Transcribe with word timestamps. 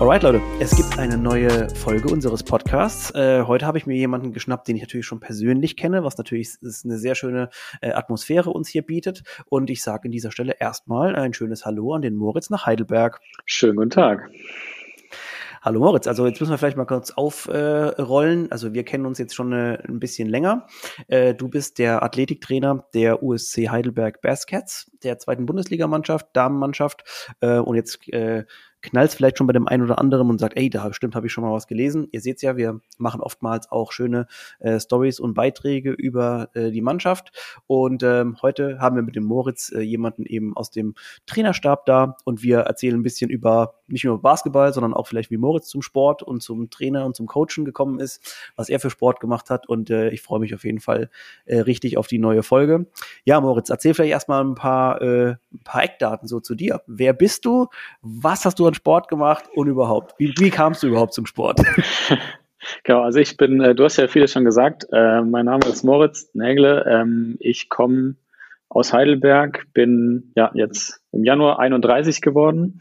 Alright, 0.00 0.22
Leute, 0.24 0.40
es 0.58 0.74
gibt 0.74 0.98
eine 0.98 1.16
neue 1.16 1.68
Folge 1.76 2.08
unseres 2.12 2.42
Podcasts. 2.42 3.14
Äh, 3.14 3.42
heute 3.46 3.66
habe 3.66 3.78
ich 3.78 3.86
mir 3.86 3.96
jemanden 3.96 4.32
geschnappt, 4.32 4.66
den 4.66 4.76
ich 4.76 4.82
natürlich 4.82 5.06
schon 5.06 5.20
persönlich 5.20 5.76
kenne, 5.76 6.02
was 6.02 6.18
natürlich 6.18 6.56
ist 6.60 6.84
eine 6.84 6.98
sehr 6.98 7.14
schöne 7.14 7.50
äh, 7.80 7.92
Atmosphäre 7.92 8.50
uns 8.50 8.68
hier 8.68 8.82
bietet. 8.82 9.22
Und 9.46 9.70
ich 9.70 9.82
sage 9.82 10.06
an 10.06 10.10
dieser 10.10 10.32
Stelle 10.32 10.56
erstmal 10.58 11.14
ein 11.14 11.34
schönes 11.34 11.64
Hallo 11.64 11.94
an 11.94 12.02
den 12.02 12.16
Moritz 12.16 12.50
nach 12.50 12.66
Heidelberg. 12.66 13.20
Schönen 13.44 13.76
guten 13.76 13.90
Tag. 13.90 14.30
Hallo 15.64 15.78
Moritz, 15.78 16.08
also 16.08 16.26
jetzt 16.26 16.40
müssen 16.40 16.50
wir 16.50 16.58
vielleicht 16.58 16.76
mal 16.76 16.86
kurz 16.86 17.12
aufrollen. 17.12 18.46
Äh, 18.46 18.48
also 18.50 18.74
wir 18.74 18.82
kennen 18.82 19.06
uns 19.06 19.18
jetzt 19.18 19.36
schon 19.36 19.52
äh, 19.52 19.78
ein 19.86 20.00
bisschen 20.00 20.28
länger. 20.28 20.66
Äh, 21.06 21.34
du 21.34 21.48
bist 21.48 21.78
der 21.78 22.02
Athletiktrainer 22.02 22.88
der 22.94 23.22
USC 23.22 23.68
Heidelberg 23.68 24.20
Baskets, 24.22 24.90
der 25.04 25.20
zweiten 25.20 25.46
Bundesligamannschaft, 25.46 26.26
Damenmannschaft. 26.32 27.04
Äh, 27.40 27.58
und 27.58 27.76
jetzt 27.76 28.12
äh, 28.12 28.44
knallt 28.82 29.12
vielleicht 29.12 29.38
schon 29.38 29.46
bei 29.46 29.52
dem 29.52 29.68
einen 29.68 29.84
oder 29.84 29.98
anderen 29.98 30.28
und 30.28 30.38
sagt, 30.38 30.56
ey, 30.56 30.68
da 30.68 30.92
stimmt, 30.92 31.14
habe 31.14 31.26
ich 31.26 31.32
schon 31.32 31.44
mal 31.44 31.52
was 31.52 31.66
gelesen. 31.66 32.08
Ihr 32.10 32.20
seht 32.20 32.42
ja, 32.42 32.56
wir 32.56 32.80
machen 32.98 33.20
oftmals 33.20 33.70
auch 33.70 33.92
schöne 33.92 34.26
äh, 34.58 34.80
Stories 34.80 35.20
und 35.20 35.34
Beiträge 35.34 35.92
über 35.92 36.48
äh, 36.54 36.70
die 36.70 36.80
Mannschaft. 36.80 37.32
Und 37.66 38.02
ähm, 38.02 38.36
heute 38.42 38.80
haben 38.80 38.96
wir 38.96 39.02
mit 39.02 39.16
dem 39.16 39.24
Moritz 39.24 39.72
äh, 39.72 39.80
jemanden 39.80 40.26
eben 40.26 40.56
aus 40.56 40.70
dem 40.70 40.94
Trainerstab 41.26 41.86
da 41.86 42.16
und 42.24 42.42
wir 42.42 42.60
erzählen 42.60 42.96
ein 42.96 43.02
bisschen 43.02 43.30
über 43.30 43.74
nicht 43.86 44.04
nur 44.04 44.20
Basketball, 44.20 44.72
sondern 44.72 44.94
auch 44.94 45.06
vielleicht 45.06 45.30
wie 45.30 45.36
Moritz 45.36 45.68
zum 45.68 45.82
Sport 45.82 46.22
und 46.22 46.42
zum 46.42 46.70
Trainer 46.70 47.04
und 47.04 47.14
zum 47.14 47.26
Coachen 47.26 47.64
gekommen 47.64 48.00
ist, 48.00 48.34
was 48.56 48.68
er 48.68 48.80
für 48.80 48.90
Sport 48.90 49.20
gemacht 49.20 49.50
hat. 49.50 49.68
Und 49.68 49.90
äh, 49.90 50.10
ich 50.10 50.22
freue 50.22 50.40
mich 50.40 50.54
auf 50.54 50.64
jeden 50.64 50.80
Fall 50.80 51.10
äh, 51.44 51.58
richtig 51.58 51.98
auf 51.98 52.06
die 52.06 52.18
neue 52.18 52.42
Folge. 52.42 52.86
Ja, 53.24 53.40
Moritz, 53.40 53.70
erzähl 53.70 53.94
vielleicht 53.94 54.12
erstmal 54.12 54.42
ein 54.42 54.54
paar, 54.54 55.00
äh, 55.02 55.36
ein 55.52 55.60
paar 55.64 55.84
Eckdaten 55.84 56.26
so 56.26 56.40
zu 56.40 56.54
dir. 56.54 56.82
Wer 56.86 57.12
bist 57.12 57.44
du? 57.44 57.68
Was 58.00 58.44
hast 58.44 58.58
du 58.58 58.66
an 58.72 58.74
Sport 58.74 59.08
gemacht 59.08 59.44
und 59.54 59.68
überhaupt? 59.68 60.14
Wie, 60.18 60.32
wie 60.38 60.50
kamst 60.50 60.82
du 60.82 60.88
überhaupt 60.88 61.14
zum 61.14 61.26
Sport? 61.26 61.60
Genau, 62.84 63.02
also 63.02 63.18
ich 63.18 63.36
bin, 63.36 63.60
äh, 63.60 63.74
du 63.74 63.82
hast 63.82 63.96
ja 63.96 64.06
viele 64.06 64.28
schon 64.28 64.44
gesagt, 64.44 64.86
äh, 64.92 65.20
mein 65.22 65.46
Name 65.46 65.66
ist 65.66 65.82
Moritz 65.82 66.30
Nägle. 66.32 66.86
Ähm, 66.88 67.36
ich 67.40 67.68
komme 67.68 68.14
aus 68.68 68.92
Heidelberg, 68.92 69.66
bin 69.74 70.30
ja 70.36 70.52
jetzt 70.54 71.00
im 71.10 71.24
Januar 71.24 71.58
31 71.58 72.20
geworden 72.20 72.80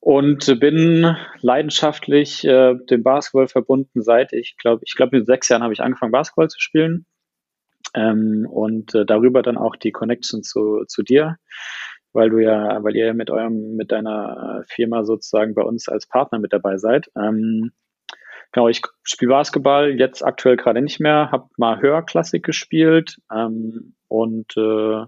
und 0.00 0.60
bin 0.60 1.16
leidenschaftlich 1.40 2.44
äh, 2.44 2.74
dem 2.90 3.02
Basketball 3.02 3.48
verbunden 3.48 4.02
seit 4.02 4.34
ich 4.34 4.58
glaube, 4.58 4.82
ich 4.84 4.94
glaube 4.94 5.16
mit 5.16 5.26
sechs 5.26 5.48
Jahren 5.48 5.62
habe 5.62 5.72
ich 5.72 5.80
angefangen 5.80 6.12
Basketball 6.12 6.48
zu 6.48 6.60
spielen 6.60 7.06
ähm, 7.94 8.46
und 8.50 8.94
äh, 8.94 9.06
darüber 9.06 9.40
dann 9.40 9.56
auch 9.56 9.76
die 9.76 9.92
Connection 9.92 10.42
zu, 10.42 10.84
zu 10.86 11.02
dir 11.02 11.38
weil 12.12 12.30
du 12.30 12.38
ja, 12.38 12.82
weil 12.82 12.96
ihr 12.96 13.14
mit 13.14 13.30
eurem, 13.30 13.76
mit 13.76 13.92
deiner 13.92 14.64
Firma 14.66 15.04
sozusagen 15.04 15.54
bei 15.54 15.62
uns 15.62 15.88
als 15.88 16.06
Partner 16.06 16.38
mit 16.38 16.52
dabei 16.52 16.78
seid. 16.78 17.10
Ähm, 17.16 17.72
genau, 18.52 18.68
ich 18.68 18.82
spiele 19.02 19.30
Basketball, 19.30 19.90
jetzt 19.98 20.24
aktuell 20.24 20.56
gerade 20.56 20.82
nicht 20.82 21.00
mehr, 21.00 21.30
habe 21.30 21.48
mal 21.56 21.80
Hörklassik 21.80 22.44
gespielt 22.44 23.18
ähm, 23.32 23.94
und 24.08 24.56
äh, 24.56 25.04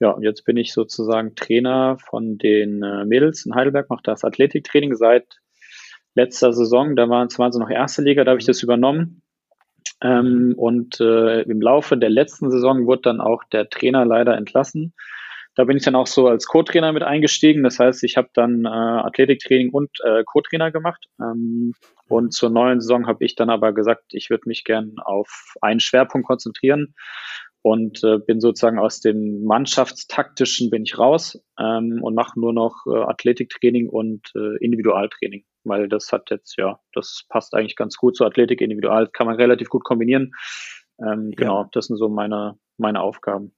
ja, 0.00 0.16
jetzt 0.20 0.44
bin 0.44 0.56
ich 0.56 0.72
sozusagen 0.72 1.34
Trainer 1.34 1.98
von 1.98 2.38
den 2.38 2.82
äh, 2.82 3.04
Mädels 3.04 3.44
in 3.46 3.54
Heidelberg, 3.54 3.90
mache 3.90 4.02
das 4.04 4.24
Athletiktraining 4.24 4.94
seit 4.94 5.40
letzter 6.14 6.52
Saison. 6.52 6.96
Da 6.96 7.08
waren, 7.08 7.28
waren 7.36 7.52
sie 7.52 7.58
noch 7.58 7.70
erste 7.70 8.02
Liga, 8.02 8.24
da 8.24 8.32
habe 8.32 8.40
ich 8.40 8.46
das 8.46 8.62
übernommen. 8.62 9.22
Ähm, 10.00 10.54
und 10.56 11.00
äh, 11.00 11.42
im 11.42 11.60
Laufe 11.60 11.96
der 11.96 12.10
letzten 12.10 12.50
Saison 12.50 12.86
wurde 12.86 13.02
dann 13.02 13.20
auch 13.20 13.44
der 13.44 13.68
Trainer 13.68 14.04
leider 14.04 14.36
entlassen. 14.36 14.94
Da 15.54 15.64
bin 15.64 15.76
ich 15.76 15.84
dann 15.84 15.94
auch 15.94 16.06
so 16.06 16.26
als 16.26 16.46
Co-Trainer 16.46 16.92
mit 16.92 17.02
eingestiegen. 17.02 17.62
Das 17.62 17.78
heißt, 17.78 18.02
ich 18.04 18.16
habe 18.16 18.28
dann 18.34 18.64
äh, 18.64 18.68
Athletiktraining 18.68 19.70
und 19.70 19.90
äh, 20.04 20.24
Co-Trainer 20.24 20.70
gemacht. 20.70 21.06
Ähm, 21.20 21.74
und 22.08 22.32
zur 22.32 22.50
neuen 22.50 22.80
Saison 22.80 23.06
habe 23.06 23.24
ich 23.24 23.34
dann 23.34 23.50
aber 23.50 23.72
gesagt, 23.72 24.04
ich 24.10 24.30
würde 24.30 24.48
mich 24.48 24.64
gern 24.64 24.96
auf 24.98 25.54
einen 25.60 25.80
Schwerpunkt 25.80 26.26
konzentrieren 26.26 26.94
und 27.64 28.04
äh, 28.04 28.18
bin 28.18 28.40
sozusagen 28.40 28.78
aus 28.78 29.00
dem 29.00 29.42
Mannschaftstaktischen 29.44 30.68
bin 30.68 30.82
ich 30.82 30.98
raus 30.98 31.42
ähm, 31.58 32.00
und 32.02 32.14
mache 32.14 32.38
nur 32.38 32.52
noch 32.52 32.84
äh, 32.86 32.98
Athletiktraining 32.98 33.88
und 33.88 34.30
äh, 34.36 34.62
Individualtraining, 34.62 35.46
weil 35.64 35.88
das 35.88 36.12
hat 36.12 36.30
jetzt 36.30 36.58
ja, 36.58 36.78
das 36.92 37.24
passt 37.30 37.54
eigentlich 37.54 37.74
ganz 37.74 37.96
gut 37.96 38.16
zu 38.16 38.26
Athletik, 38.26 38.60
Individual 38.60 39.08
kann 39.08 39.26
man 39.26 39.36
relativ 39.36 39.70
gut 39.70 39.82
kombinieren. 39.82 40.32
Ähm, 41.00 41.30
ja. 41.30 41.36
Genau, 41.36 41.68
das 41.72 41.86
sind 41.86 41.96
so 41.96 42.10
meine 42.10 42.58
meine 42.76 43.00
Aufgaben. 43.00 43.54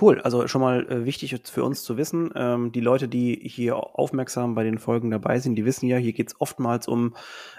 Cool, 0.00 0.20
also 0.20 0.48
schon 0.48 0.60
mal 0.60 0.90
äh, 0.90 1.04
wichtig 1.04 1.40
für 1.44 1.62
uns 1.62 1.84
zu 1.84 1.96
wissen, 1.96 2.32
ähm, 2.34 2.72
die 2.72 2.80
Leute, 2.80 3.06
die 3.06 3.40
hier 3.44 3.76
aufmerksam 3.76 4.56
bei 4.56 4.64
den 4.64 4.78
Folgen 4.78 5.08
dabei 5.12 5.38
sind, 5.38 5.54
die 5.54 5.64
wissen 5.64 5.86
ja, 5.86 5.98
hier 5.98 6.12
geht's 6.12 6.34
oftmals 6.40 6.88
um 6.88 7.14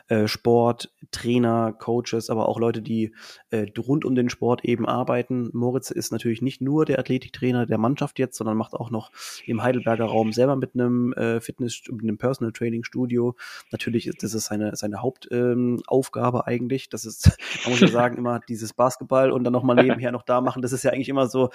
äh, 0.10 0.28
Sport, 0.28 0.92
Trainer, 1.12 1.72
Coaches, 1.72 2.30
aber 2.30 2.50
auch 2.50 2.60
Leute, 2.60 2.82
die 2.82 3.14
äh, 3.52 3.68
rund 3.78 4.04
um 4.04 4.16
den 4.16 4.30
Sport 4.30 4.66
eben 4.66 4.86
arbeiten. 4.86 5.50
Moritz 5.54 5.92
ist 5.92 6.12
natürlich 6.12 6.42
nicht 6.42 6.60
nur 6.60 6.84
der 6.84 7.00
Athletiktrainer 7.00 7.68
der 7.68 7.78
Mannschaft 7.78 8.20
jetzt, 8.20 8.36
sondern 8.36 8.58
macht 8.58 8.74
auch 8.74 8.92
noch 8.92 9.12
im 9.46 9.64
Heidelberger 9.64 10.06
Raum 10.06 10.34
selber 10.34 10.58
mit 10.58 10.74
einem 10.74 11.14
äh, 11.14 11.40
Fitness, 11.40 11.84
mit 11.90 12.04
einem 12.04 12.18
Personal 12.18 12.52
Training 12.52 12.84
Studio. 12.84 13.38
Natürlich 13.72 14.08
ist 14.08 14.24
das 14.24 14.34
ist 14.34 14.48
seine, 14.48 14.76
seine 14.76 15.02
Hauptaufgabe 15.02 16.40
ähm, 16.40 16.44
eigentlich. 16.46 16.90
Das 16.90 17.06
ist, 17.06 17.38
man 17.64 17.72
muss 17.72 17.80
ja 17.80 17.88
sagen, 17.88 18.18
immer 18.18 18.42
dieses 18.42 18.74
Basketball 18.74 19.32
und 19.32 19.46
dann 19.46 19.54
nochmal 19.54 19.76
nebenher 19.82 20.12
noch 20.12 20.24
da 20.24 20.42
machen. 20.42 20.62
Das 20.62 20.74
ist 20.74 20.84
ja 20.84 20.92
eigentlich 20.92 21.08
immer 21.08 21.28
so, 21.28 21.50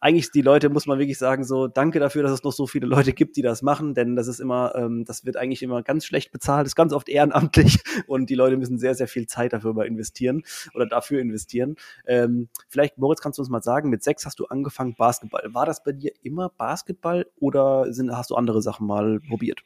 eigentlich 0.00 0.30
die 0.30 0.42
Leute, 0.42 0.68
muss 0.68 0.86
man 0.86 0.98
wirklich 0.98 1.18
sagen, 1.18 1.44
so 1.44 1.68
danke 1.68 1.98
dafür, 2.00 2.22
dass 2.22 2.32
es 2.32 2.44
noch 2.44 2.52
so 2.52 2.66
viele 2.66 2.86
Leute 2.86 3.12
gibt, 3.12 3.36
die 3.36 3.42
das 3.42 3.62
machen, 3.62 3.94
denn 3.94 4.16
das 4.16 4.28
ist 4.28 4.40
immer, 4.40 4.74
ähm, 4.76 5.04
das 5.04 5.24
wird 5.24 5.36
eigentlich 5.36 5.62
immer 5.62 5.82
ganz 5.82 6.04
schlecht 6.04 6.32
bezahlt, 6.32 6.66
ist 6.66 6.76
ganz 6.76 6.92
oft 6.92 7.08
ehrenamtlich 7.08 7.78
und 8.06 8.30
die 8.30 8.34
Leute 8.34 8.56
müssen 8.56 8.78
sehr, 8.78 8.94
sehr 8.94 9.08
viel 9.08 9.26
Zeit 9.26 9.52
dafür 9.52 9.84
investieren 9.84 10.42
oder 10.74 10.86
dafür 10.86 11.20
investieren. 11.20 11.76
Ähm, 12.06 12.48
vielleicht, 12.68 12.98
Moritz, 12.98 13.20
kannst 13.20 13.38
du 13.38 13.42
uns 13.42 13.50
mal 13.50 13.62
sagen, 13.62 13.90
mit 13.90 14.02
sechs 14.02 14.26
hast 14.26 14.38
du 14.38 14.46
angefangen 14.46 14.94
Basketball. 14.96 15.42
War 15.52 15.66
das 15.66 15.82
bei 15.82 15.92
dir 15.92 16.12
immer 16.22 16.50
Basketball 16.50 17.26
oder 17.38 17.92
sind, 17.92 18.10
hast 18.10 18.30
du 18.30 18.36
andere 18.36 18.62
Sachen 18.62 18.86
mal 18.86 19.20
probiert? 19.28 19.62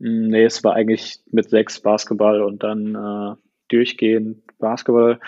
Hm, 0.00 0.28
nee, 0.28 0.44
es 0.44 0.62
war 0.64 0.74
eigentlich 0.74 1.20
mit 1.30 1.50
sechs 1.50 1.80
Basketball 1.80 2.42
und 2.42 2.62
dann 2.62 2.94
äh, 2.94 3.36
durchgehend 3.68 4.42
Basketball. 4.58 5.20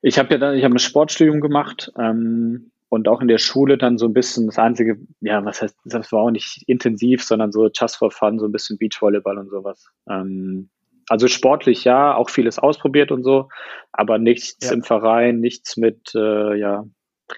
Ich 0.00 0.18
habe 0.18 0.34
ja 0.34 0.38
dann, 0.38 0.56
ich 0.56 0.64
habe 0.64 0.74
ein 0.74 0.80
Sportstudium 0.80 1.40
gemacht, 1.40 1.92
ähm, 1.96 2.71
und 2.92 3.08
auch 3.08 3.22
in 3.22 3.28
der 3.28 3.38
Schule 3.38 3.78
dann 3.78 3.96
so 3.96 4.04
ein 4.04 4.12
bisschen 4.12 4.44
das 4.44 4.58
einzige, 4.58 4.98
ja, 5.22 5.42
was 5.46 5.62
heißt, 5.62 5.74
das 5.86 6.12
war 6.12 6.24
auch 6.24 6.30
nicht 6.30 6.62
intensiv, 6.66 7.24
sondern 7.24 7.50
so 7.50 7.70
just 7.74 7.96
for 7.96 8.10
fun, 8.10 8.38
so 8.38 8.44
ein 8.44 8.52
bisschen 8.52 8.76
Beachvolleyball 8.76 9.38
und 9.38 9.48
sowas. 9.48 9.90
Ähm, 10.06 10.68
also 11.08 11.26
sportlich 11.26 11.84
ja, 11.84 12.14
auch 12.14 12.28
vieles 12.28 12.58
ausprobiert 12.58 13.10
und 13.10 13.22
so, 13.22 13.48
aber 13.92 14.18
nichts 14.18 14.58
ja. 14.68 14.72
im 14.72 14.82
Verein, 14.82 15.40
nichts 15.40 15.78
mit 15.78 16.14
äh, 16.14 16.54
ja, 16.54 16.84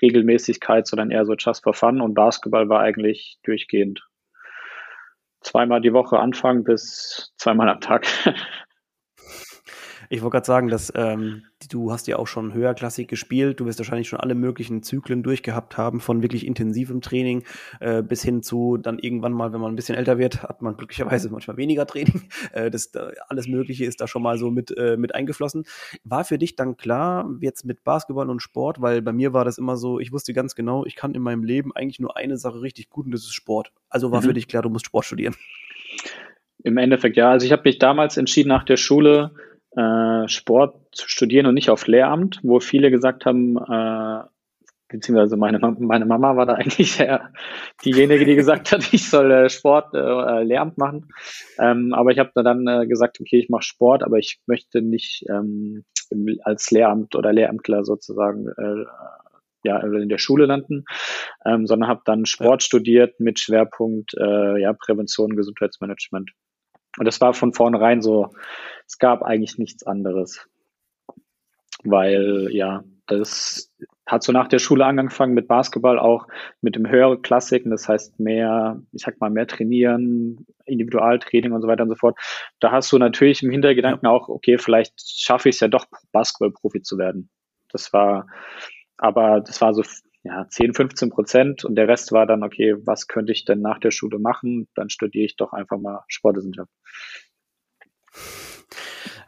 Regelmäßigkeit, 0.03 0.89
sondern 0.89 1.13
eher 1.13 1.25
so 1.25 1.35
just 1.35 1.63
for 1.63 1.73
fun 1.73 2.01
und 2.01 2.15
Basketball 2.15 2.69
war 2.69 2.81
eigentlich 2.81 3.39
durchgehend. 3.45 4.05
Zweimal 5.41 5.81
die 5.81 5.93
Woche 5.93 6.19
anfangen 6.19 6.65
bis 6.65 7.33
zweimal 7.37 7.69
am 7.69 7.81
Tag. 7.81 8.09
Ich 10.15 10.23
wollte 10.23 10.35
gerade 10.35 10.47
sagen, 10.47 10.69
dass 10.69 10.93
ähm, 10.95 11.43
du 11.71 11.91
hast 11.91 12.07
ja 12.07 12.17
auch 12.19 12.29
schon 12.29 12.55
höherklassig 12.55 13.09
gespielt. 13.09 13.59
Du 13.59 13.67
wirst 13.67 13.81
wahrscheinlich 13.81 14.09
schon 14.09 14.21
alle 14.21 14.37
möglichen 14.37 14.85
Zyklen 14.85 15.25
durchgehabt 15.25 15.77
haben, 15.77 15.99
von 15.99 16.23
wirklich 16.23 16.47
intensivem 16.47 17.01
Training 17.01 17.43
äh, 17.81 18.01
bis 18.01 18.23
hin 18.23 18.43
zu 18.45 18.77
dann 18.77 19.01
irgendwann 19.01 19.33
mal, 19.33 19.53
wenn 19.53 19.61
man 19.61 19.73
ein 19.73 19.77
bisschen 19.77 19.97
älter 19.97 20.17
wird, 20.17 20.45
hat 20.45 20.63
man 20.63 20.77
glücklicherweise 20.77 21.31
manchmal 21.31 21.57
weniger 21.57 21.87
Training. 21.87 22.23
Äh, 22.53 22.71
das, 22.71 22.91
da, 22.91 23.11
alles 23.29 23.49
Mögliche 23.49 23.85
ist 23.85 24.01
da 24.01 24.07
schon 24.07 24.23
mal 24.23 24.39
so 24.39 24.51
mit, 24.51 24.77
äh, 24.77 24.97
mit 24.97 25.15
eingeflossen. 25.15 25.65
War 26.05 26.25
für 26.25 26.39
dich 26.39 26.57
dann 26.57 26.77
klar, 26.77 27.29
jetzt 27.41 27.65
mit 27.65 27.83
Basketball 27.85 28.29
und 28.29 28.41
Sport, 28.41 28.81
weil 28.81 29.03
bei 29.03 29.13
mir 29.13 29.33
war 29.33 29.45
das 29.45 29.59
immer 29.59 29.77
so, 29.77 29.99
ich 29.99 30.13
wusste 30.13 30.33
ganz 30.35 30.55
genau, 30.55 30.85
ich 30.85 30.95
kann 30.95 31.15
in 31.15 31.23
meinem 31.23 31.43
Leben 31.43 31.75
eigentlich 31.75 32.01
nur 32.01 32.17
eine 32.17 32.37
Sache 32.37 32.61
richtig 32.61 32.91
gut 32.91 33.07
und 33.07 33.13
das 33.13 33.23
ist 33.23 33.35
Sport. 33.35 33.73
Also 33.89 34.13
war 34.13 34.21
mhm. 34.21 34.27
für 34.27 34.35
dich 34.35 34.47
klar, 34.47 34.63
du 34.63 34.69
musst 34.69 34.87
Sport 34.87 35.07
studieren. 35.07 35.35
Im 36.63 36.77
Endeffekt 36.77 37.17
ja. 37.17 37.31
Also 37.31 37.47
ich 37.47 37.53
habe 37.53 37.63
mich 37.65 37.79
damals 37.79 38.17
entschieden 38.17 38.49
nach 38.49 38.65
der 38.65 38.77
Schule, 38.77 39.33
äh, 39.77 40.29
Sport 40.29 40.77
zu 40.93 41.09
studieren 41.09 41.47
und 41.47 41.55
nicht 41.55 41.71
auf 41.71 41.87
Lehramt, 41.87 42.41
wo 42.43 42.61
viele 42.61 42.91
gesagt 42.91 43.27
haben, 43.27 43.57
äh, 43.57 44.25
beziehungsweise 44.89 45.37
meine, 45.37 45.59
meine 45.59 46.07
Mama 46.07 46.37
war 46.37 46.47
da 46.47 46.55
eigentlich 46.55 46.99
ja 46.99 47.31
diejenige, 47.85 48.25
die 48.25 48.37
gesagt 48.37 48.73
hat, 48.73 48.93
ich 48.93 49.09
soll 49.09 49.31
äh, 49.31 49.51
Sport, 49.51 49.95
äh, 49.95 50.43
Lehramt 50.43 50.79
machen. 50.79 51.09
Ähm, 51.59 51.93
aber 51.93 52.11
ich 52.11 52.19
habe 52.19 52.31
dann 52.35 52.67
äh, 52.67 52.87
gesagt, 52.87 53.21
okay, 53.21 53.39
ich 53.39 53.49
mache 53.49 53.65
Sport, 53.65 54.03
aber 54.03 54.19
ich 54.19 54.41
möchte 54.47 54.83
nicht 54.83 55.25
ähm, 55.29 55.85
als 56.43 56.71
Lehramt 56.71 57.17
oder 57.17 57.33
Lehramtler 57.33 57.85
sozusagen 57.85 58.47
äh, 58.49 58.85
ja, 59.65 59.79
in 59.81 60.09
der 60.09 60.19
Schule 60.19 60.47
landen, 60.47 60.85
ähm, 61.45 61.67
sondern 61.67 61.89
habe 61.89 62.03
dann 62.05 62.27
Sport 62.27 62.63
ja. 62.63 62.67
studiert 62.67 63.19
mit 63.19 63.41
Schwerpunkt 63.41 64.15
äh, 64.15 64.61
ja, 64.61 64.73
Prävention 64.75 65.31
und 65.31 65.37
Gesundheitsmanagement. 65.37 66.31
Und 66.99 67.07
das 67.07 67.21
war 67.21 67.35
von 67.35 67.53
vornherein 67.53 68.03
so, 68.03 68.31
es 68.87 68.99
gab 68.99 69.23
eigentlich 69.23 69.59
nichts 69.59 69.85
anderes. 69.87 70.47
Weil 71.83 72.49
ja, 72.53 72.85
das 73.07 73.71
hat 74.07 74.23
so 74.23 74.33
nach 74.33 74.49
der 74.49 74.59
Schule 74.59 74.85
angefangen 74.85 75.35
mit 75.35 75.49
Basketball 75.49 75.99
auch 75.99 76.27
mit 76.61 76.77
dem 76.77 76.89
höheren 76.89 77.23
Klassiken, 77.23 77.71
das 77.71 77.89
heißt 77.89 78.21
mehr, 78.21 78.81
ich 78.93 79.03
sag 79.03 79.19
mal, 79.21 79.31
mehr 79.31 79.47
trainieren, 79.47 80.47
Individualtraining 80.67 81.53
und 81.53 81.63
so 81.63 81.69
weiter 81.69 81.85
und 81.85 81.91
so 81.91 81.95
fort. 81.97 82.19
Da 82.61 82.71
hast 82.71 82.93
du 82.93 82.99
natürlich 82.99 83.43
im 83.43 83.51
Hintergedanken 83.51 84.07
auch, 84.07 84.29
okay, 84.29 84.59
vielleicht 84.59 84.95
schaffe 85.01 85.49
ich 85.49 85.57
es 85.57 85.61
ja 85.61 85.69
doch, 85.69 85.87
Basketballprofi 86.13 86.83
zu 86.83 86.99
werden. 86.99 87.31
Das 87.71 87.93
war, 87.93 88.27
aber 88.99 89.41
das 89.41 89.61
war 89.61 89.73
so 89.73 89.83
ja, 90.25 90.49
10, 90.49 90.73
15 90.73 91.11
Prozent 91.11 91.65
und 91.65 91.75
der 91.77 91.87
Rest 91.87 92.11
war 92.11 92.27
dann, 92.27 92.43
okay, 92.43 92.75
was 92.85 93.07
könnte 93.09 93.33
ich 93.33 93.45
denn 93.45 93.61
nach 93.61 93.79
der 93.79 93.91
Schule 93.91 94.19
machen? 94.19 94.69
Dann 94.75 94.89
studiere 94.89 95.27
ich 95.27 95.37
doch 95.37 95.53
einfach 95.53 95.79
mal 95.79 96.03
Sportwissenschaft. 96.09 96.73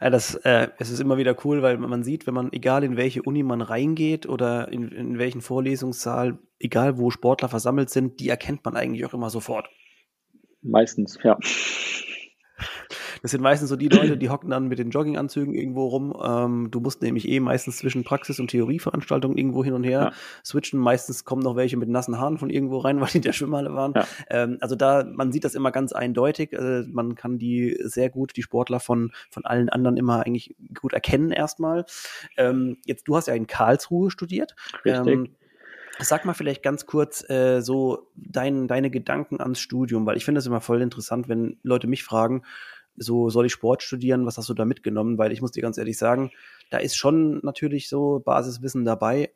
Ja, 0.01 0.09
das, 0.09 0.35
äh, 0.35 0.69
es 0.79 0.89
ist 0.89 0.99
immer 0.99 1.17
wieder 1.17 1.35
cool, 1.45 1.61
weil 1.61 1.77
man 1.77 2.03
sieht, 2.03 2.25
wenn 2.25 2.33
man, 2.33 2.51
egal 2.51 2.83
in 2.83 2.97
welche 2.97 3.21
Uni 3.21 3.43
man 3.43 3.61
reingeht 3.61 4.27
oder 4.27 4.71
in, 4.71 4.89
in 4.89 5.19
welchen 5.19 5.41
Vorlesungssaal, 5.41 6.39
egal 6.59 6.97
wo 6.97 7.11
Sportler 7.11 7.49
versammelt 7.49 7.89
sind, 7.89 8.19
die 8.19 8.29
erkennt 8.29 8.65
man 8.65 8.75
eigentlich 8.75 9.05
auch 9.05 9.13
immer 9.13 9.29
sofort. 9.29 9.69
Meistens, 10.61 11.19
ja. 11.23 11.37
Das 13.27 13.33
sind 13.33 13.41
meistens 13.41 13.67
so 13.67 13.75
die 13.75 13.89
Leute, 13.89 14.15
die 14.17 14.29
hocken 14.29 14.49
dann 14.49 14.69
mit 14.69 14.79
den 14.79 14.89
Jogginganzügen 14.89 15.53
irgendwo 15.53 15.87
rum. 15.87 16.15
Ähm, 16.23 16.71
du 16.71 16.79
musst 16.79 17.01
nämlich 17.01 17.27
eh 17.27 17.41
meistens 17.41 17.75
zwischen 17.75 18.05
Praxis- 18.05 18.39
und 18.39 18.49
Theorieveranstaltungen 18.49 19.37
irgendwo 19.37 19.65
hin 19.65 19.73
und 19.73 19.83
her 19.83 19.99
ja. 19.99 20.11
switchen. 20.45 20.79
Meistens 20.79 21.25
kommen 21.25 21.41
noch 21.41 21.57
welche 21.57 21.75
mit 21.75 21.89
nassen 21.89 22.17
Haaren 22.17 22.37
von 22.37 22.49
irgendwo 22.49 22.77
rein, 22.77 23.01
weil 23.01 23.09
die 23.09 23.17
in 23.17 23.23
der 23.23 23.33
Schwimmhalle 23.33 23.73
waren. 23.73 23.91
Ja. 23.93 24.07
Ähm, 24.29 24.59
also 24.61 24.75
da, 24.75 25.03
man 25.03 25.33
sieht 25.33 25.43
das 25.43 25.55
immer 25.55 25.71
ganz 25.71 25.91
eindeutig. 25.91 26.53
Äh, 26.53 26.83
man 26.89 27.15
kann 27.15 27.37
die 27.37 27.77
sehr 27.83 28.09
gut, 28.09 28.37
die 28.37 28.43
Sportler 28.43 28.79
von, 28.79 29.11
von 29.29 29.43
allen 29.43 29.67
anderen 29.67 29.97
immer 29.97 30.25
eigentlich 30.25 30.55
gut 30.79 30.93
erkennen 30.93 31.31
erstmal. 31.31 31.83
Ähm, 32.37 32.77
jetzt, 32.85 33.09
du 33.09 33.17
hast 33.17 33.27
ja 33.27 33.33
in 33.33 33.45
Karlsruhe 33.45 34.09
studiert. 34.09 34.55
Richtig. 34.85 35.13
Ähm, 35.13 35.35
Sag 35.99 36.25
mal 36.25 36.33
vielleicht 36.33 36.61
ganz 36.61 36.85
kurz 36.85 37.27
äh, 37.27 37.59
so 37.61 38.07
dein, 38.15 38.67
deine 38.67 38.91
Gedanken 38.91 39.41
ans 39.41 39.59
Studium, 39.59 40.05
weil 40.05 40.15
ich 40.15 40.25
finde 40.25 40.37
es 40.37 40.45
immer 40.45 40.61
voll 40.61 40.83
interessant, 40.83 41.27
wenn 41.27 41.57
Leute 41.63 41.87
mich 41.87 42.03
fragen, 42.03 42.43
so 42.97 43.29
soll 43.29 43.45
ich 43.45 43.51
Sport 43.51 43.83
studieren, 43.83 44.25
was 44.25 44.37
hast 44.37 44.49
du 44.49 44.53
da 44.53 44.65
mitgenommen? 44.65 45.17
Weil 45.17 45.31
ich 45.31 45.41
muss 45.41 45.51
dir 45.51 45.61
ganz 45.61 45.77
ehrlich 45.77 45.97
sagen, 45.97 46.31
da 46.69 46.77
ist 46.79 46.97
schon 46.97 47.39
natürlich 47.43 47.89
so 47.89 48.21
Basiswissen 48.25 48.83
dabei, 48.83 49.31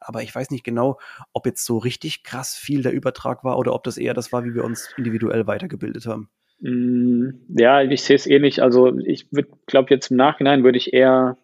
aber 0.00 0.22
ich 0.22 0.34
weiß 0.34 0.50
nicht 0.50 0.64
genau, 0.64 0.98
ob 1.32 1.46
jetzt 1.46 1.64
so 1.64 1.78
richtig 1.78 2.22
krass 2.22 2.54
viel 2.54 2.82
der 2.82 2.92
Übertrag 2.92 3.44
war 3.44 3.58
oder 3.58 3.74
ob 3.74 3.84
das 3.84 3.98
eher 3.98 4.14
das 4.14 4.32
war, 4.32 4.44
wie 4.44 4.54
wir 4.54 4.64
uns 4.64 4.88
individuell 4.96 5.46
weitergebildet 5.46 6.06
haben. 6.06 6.28
Mm, 6.60 7.30
ja, 7.48 7.82
ich 7.82 8.02
sehe 8.02 8.16
es 8.16 8.26
ähnlich. 8.26 8.62
Also 8.62 8.96
ich 8.98 9.28
glaube 9.66 9.92
jetzt 9.94 10.10
im 10.10 10.16
Nachhinein 10.16 10.64
würde 10.64 10.78
ich 10.78 10.92
eher, 10.92 11.36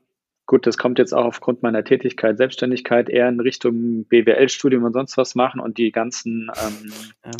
gut, 0.50 0.66
das 0.66 0.76
kommt 0.76 0.98
jetzt 0.98 1.12
auch 1.12 1.26
aufgrund 1.26 1.62
meiner 1.62 1.84
Tätigkeit, 1.84 2.36
Selbstständigkeit, 2.36 3.08
eher 3.08 3.28
in 3.28 3.38
Richtung 3.38 4.04
BWL-Studium 4.06 4.82
und 4.82 4.94
sonst 4.94 5.16
was 5.16 5.36
machen 5.36 5.60
und 5.60 5.78
die 5.78 5.92
ganzen 5.92 6.50
ähm, 6.60 6.92
ja. 7.24 7.30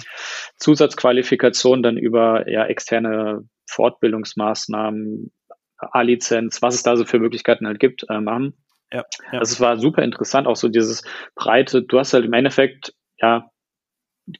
Zusatzqualifikationen 0.59 1.83
dann 1.83 1.97
über 1.97 2.49
ja, 2.49 2.67
externe 2.67 3.49
Fortbildungsmaßnahmen, 3.69 5.33
A-Lizenz, 5.77 6.63
was 6.63 6.77
es 6.77 6.85
da 6.85 6.97
so 6.97 7.05
für 7.05 7.19
Möglichkeiten 7.19 7.67
halt 7.67 7.81
gibt, 7.81 8.07
äh, 8.09 8.21
machen. 8.21 8.55
Ja, 8.93 9.05
ja. 9.33 9.41
Also 9.41 9.55
es 9.55 9.61
war 9.61 9.77
super 9.77 10.05
interessant, 10.05 10.47
auch 10.47 10.55
so 10.55 10.69
dieses 10.69 11.03
breite, 11.35 11.83
du 11.83 11.99
hast 11.99 12.15
halt 12.15 12.25
im 12.25 12.33
Endeffekt, 12.33 12.95
ja, 13.19 13.51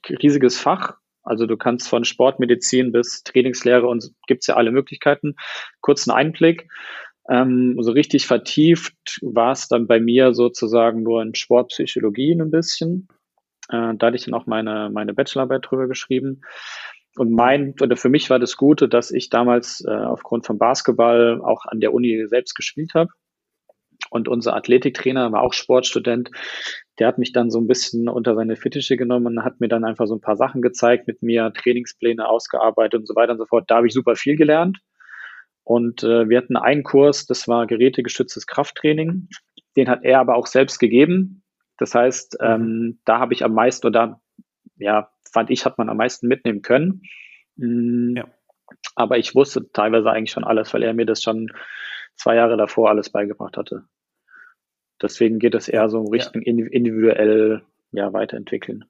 riesiges 0.07 0.57
Fach. 0.57 0.93
Also 1.23 1.45
du 1.45 1.57
kannst 1.57 1.89
von 1.89 2.05
Sportmedizin 2.05 2.93
bis 2.93 3.23
Trainingslehre 3.23 3.85
und 3.85 4.11
gibt's 4.27 4.47
ja 4.47 4.55
alle 4.55 4.71
Möglichkeiten. 4.71 5.35
Kurzen 5.81 6.11
Einblick. 6.11 6.69
Ähm, 7.31 7.77
so 7.79 7.93
richtig 7.93 8.27
vertieft 8.27 9.19
war 9.21 9.53
es 9.53 9.69
dann 9.69 9.87
bei 9.87 10.01
mir 10.01 10.33
sozusagen 10.33 11.01
nur 11.01 11.21
in 11.21 11.33
Sportpsychologie 11.33 12.33
ein 12.33 12.51
bisschen. 12.51 13.07
Äh, 13.69 13.95
da 13.95 14.07
hatte 14.07 14.17
ich 14.17 14.25
dann 14.25 14.33
auch 14.33 14.47
meine, 14.47 14.89
meine 14.91 15.13
Bachelorarbeit 15.13 15.65
drüber 15.65 15.87
geschrieben. 15.87 16.41
Und 17.15 17.31
mein, 17.31 17.73
oder 17.81 17.95
für 17.95 18.09
mich 18.09 18.29
war 18.29 18.37
das 18.37 18.57
Gute, 18.57 18.89
dass 18.89 19.11
ich 19.11 19.29
damals 19.29 19.81
äh, 19.87 19.91
aufgrund 19.91 20.45
von 20.45 20.57
Basketball 20.57 21.39
auch 21.41 21.65
an 21.65 21.79
der 21.79 21.93
Uni 21.93 22.27
selbst 22.27 22.53
gespielt 22.53 22.93
habe. 22.95 23.11
Und 24.09 24.27
unser 24.27 24.53
Athletiktrainer 24.57 25.31
war 25.31 25.41
auch 25.41 25.53
Sportstudent. 25.53 26.31
Der 26.99 27.07
hat 27.07 27.17
mich 27.17 27.31
dann 27.31 27.49
so 27.49 27.61
ein 27.61 27.67
bisschen 27.67 28.09
unter 28.09 28.35
seine 28.35 28.57
Fittiche 28.57 28.97
genommen 28.97 29.37
und 29.37 29.45
hat 29.45 29.61
mir 29.61 29.69
dann 29.69 29.85
einfach 29.85 30.05
so 30.05 30.15
ein 30.15 30.21
paar 30.21 30.35
Sachen 30.35 30.61
gezeigt, 30.61 31.07
mit 31.07 31.23
mir 31.23 31.53
Trainingspläne 31.53 32.27
ausgearbeitet 32.27 32.99
und 32.99 33.07
so 33.07 33.15
weiter 33.15 33.33
und 33.33 33.37
so 33.37 33.45
fort. 33.45 33.71
Da 33.71 33.77
habe 33.77 33.87
ich 33.87 33.93
super 33.93 34.17
viel 34.17 34.35
gelernt. 34.35 34.79
Und 35.71 36.03
äh, 36.03 36.27
wir 36.27 36.37
hatten 36.37 36.57
einen 36.57 36.83
Kurs, 36.83 37.27
das 37.27 37.47
war 37.47 37.65
gerätegestütztes 37.65 38.45
Krafttraining. 38.45 39.29
Den 39.77 39.87
hat 39.87 40.03
er 40.03 40.19
aber 40.19 40.35
auch 40.35 40.47
selbst 40.47 40.79
gegeben. 40.79 41.43
Das 41.77 41.95
heißt, 41.95 42.39
mhm. 42.41 42.45
ähm, 42.45 42.99
da 43.05 43.19
habe 43.19 43.33
ich 43.33 43.45
am 43.45 43.53
meisten 43.53 43.87
oder 43.87 44.19
ja, 44.75 45.09
fand 45.31 45.49
ich, 45.49 45.63
hat 45.63 45.77
man 45.77 45.87
am 45.87 45.95
meisten 45.95 46.27
mitnehmen 46.27 46.61
können. 46.61 47.03
Mhm. 47.55 48.15
Ja. 48.17 48.27
Aber 48.95 49.17
ich 49.17 49.33
wusste 49.33 49.71
teilweise 49.71 50.11
eigentlich 50.11 50.31
schon 50.31 50.43
alles, 50.43 50.73
weil 50.73 50.83
er 50.83 50.93
mir 50.93 51.05
das 51.05 51.23
schon 51.23 51.49
zwei 52.15 52.35
Jahre 52.35 52.57
davor 52.57 52.89
alles 52.89 53.09
beigebracht 53.09 53.55
hatte. 53.55 53.85
Deswegen 55.01 55.39
geht 55.39 55.55
es 55.55 55.69
eher 55.69 55.87
so 55.87 56.01
in 56.01 56.09
Richtung 56.09 56.41
ja. 56.41 56.47
individuell 56.51 57.61
ja, 57.93 58.11
weiterentwickeln. 58.11 58.83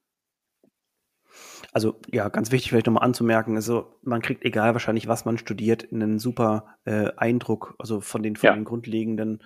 Also 1.72 1.98
ja, 2.12 2.28
ganz 2.28 2.52
wichtig 2.52 2.70
vielleicht 2.70 2.86
nochmal 2.86 3.04
anzumerken, 3.04 3.56
also 3.56 3.98
man 4.02 4.20
kriegt 4.20 4.44
egal 4.44 4.74
wahrscheinlich, 4.74 5.08
was 5.08 5.24
man 5.24 5.38
studiert, 5.38 5.90
einen 5.90 6.18
super 6.18 6.76
äh, 6.84 7.10
Eindruck, 7.16 7.74
also 7.78 8.02
von 8.02 8.22
den, 8.22 8.36
von 8.36 8.48
ja. 8.48 8.54
den 8.54 8.64
grundlegenden 8.64 9.42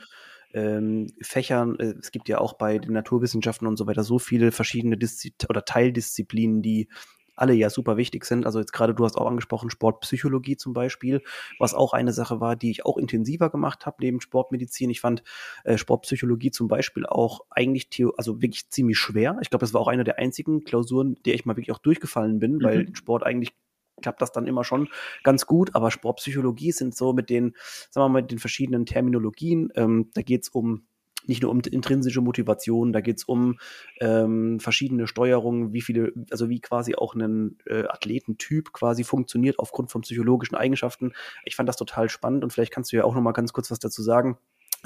ähm, 0.52 1.06
Fächern. 1.22 1.78
Äh, 1.78 1.94
es 2.00 2.10
gibt 2.10 2.28
ja 2.28 2.38
auch 2.38 2.54
bei 2.54 2.78
den 2.78 2.92
Naturwissenschaften 2.92 3.68
und 3.68 3.76
so 3.76 3.86
weiter 3.86 4.02
so 4.02 4.18
viele 4.18 4.50
verschiedene 4.50 4.96
Diszi 4.96 5.34
oder 5.48 5.64
Teildisziplinen, 5.64 6.62
die 6.62 6.88
alle 7.36 7.54
ja 7.54 7.70
super 7.70 7.96
wichtig 7.96 8.24
sind. 8.24 8.46
Also 8.46 8.58
jetzt 8.58 8.72
gerade 8.72 8.94
du 8.94 9.04
hast 9.04 9.16
auch 9.16 9.26
angesprochen 9.26 9.70
Sportpsychologie 9.70 10.56
zum 10.56 10.72
Beispiel, 10.72 11.22
was 11.58 11.74
auch 11.74 11.92
eine 11.92 12.12
Sache 12.12 12.40
war, 12.40 12.56
die 12.56 12.70
ich 12.70 12.84
auch 12.84 12.96
intensiver 12.96 13.50
gemacht 13.50 13.86
habe 13.86 13.96
neben 14.00 14.20
Sportmedizin. 14.20 14.90
Ich 14.90 15.00
fand 15.00 15.22
äh, 15.64 15.78
Sportpsychologie 15.78 16.50
zum 16.50 16.68
Beispiel 16.68 17.06
auch 17.06 17.40
eigentlich 17.50 17.88
also 18.16 18.42
wirklich 18.42 18.68
ziemlich 18.70 18.98
schwer. 18.98 19.38
Ich 19.40 19.50
glaube, 19.50 19.62
das 19.62 19.74
war 19.74 19.80
auch 19.80 19.88
eine 19.88 20.04
der 20.04 20.18
einzigen 20.18 20.64
Klausuren, 20.64 21.16
der 21.24 21.34
ich 21.34 21.44
mal 21.44 21.56
wirklich 21.56 21.72
auch 21.72 21.78
durchgefallen 21.78 22.38
bin, 22.38 22.56
mhm. 22.56 22.62
weil 22.62 22.94
Sport 22.94 23.22
eigentlich 23.24 23.54
klappt 24.02 24.20
das 24.20 24.32
dann 24.32 24.46
immer 24.46 24.64
schon 24.64 24.88
ganz 25.22 25.46
gut, 25.46 25.74
aber 25.74 25.90
Sportpsychologie 25.90 26.72
sind 26.72 26.94
so 26.94 27.12
mit 27.12 27.30
den, 27.30 27.54
sagen 27.90 28.04
wir 28.04 28.08
mal, 28.08 28.22
mit 28.22 28.30
den 28.30 28.38
verschiedenen 28.38 28.86
Terminologien, 28.86 29.72
ähm, 29.74 30.10
da 30.14 30.22
geht's 30.22 30.48
um 30.48 30.86
nicht 31.28 31.42
nur 31.42 31.50
um 31.50 31.60
intrinsische 31.60 32.20
Motivation, 32.20 32.92
da 32.92 33.00
geht's 33.00 33.24
um 33.24 33.58
ähm, 34.00 34.60
verschiedene 34.60 35.06
Steuerungen, 35.06 35.72
wie 35.72 35.80
viele, 35.82 36.12
also 36.30 36.48
wie 36.48 36.60
quasi 36.60 36.94
auch 36.94 37.14
ein 37.14 37.58
äh, 37.66 37.84
Athletentyp 37.84 38.72
quasi 38.72 39.04
funktioniert 39.04 39.58
aufgrund 39.58 39.90
von 39.90 40.02
psychologischen 40.02 40.56
Eigenschaften. 40.56 41.12
Ich 41.44 41.56
fand 41.56 41.68
das 41.68 41.76
total 41.76 42.08
spannend 42.08 42.44
und 42.44 42.52
vielleicht 42.52 42.72
kannst 42.72 42.92
du 42.92 42.96
ja 42.96 43.04
auch 43.04 43.14
noch 43.14 43.22
mal 43.22 43.32
ganz 43.32 43.52
kurz 43.52 43.70
was 43.70 43.78
dazu 43.78 44.02
sagen. 44.02 44.38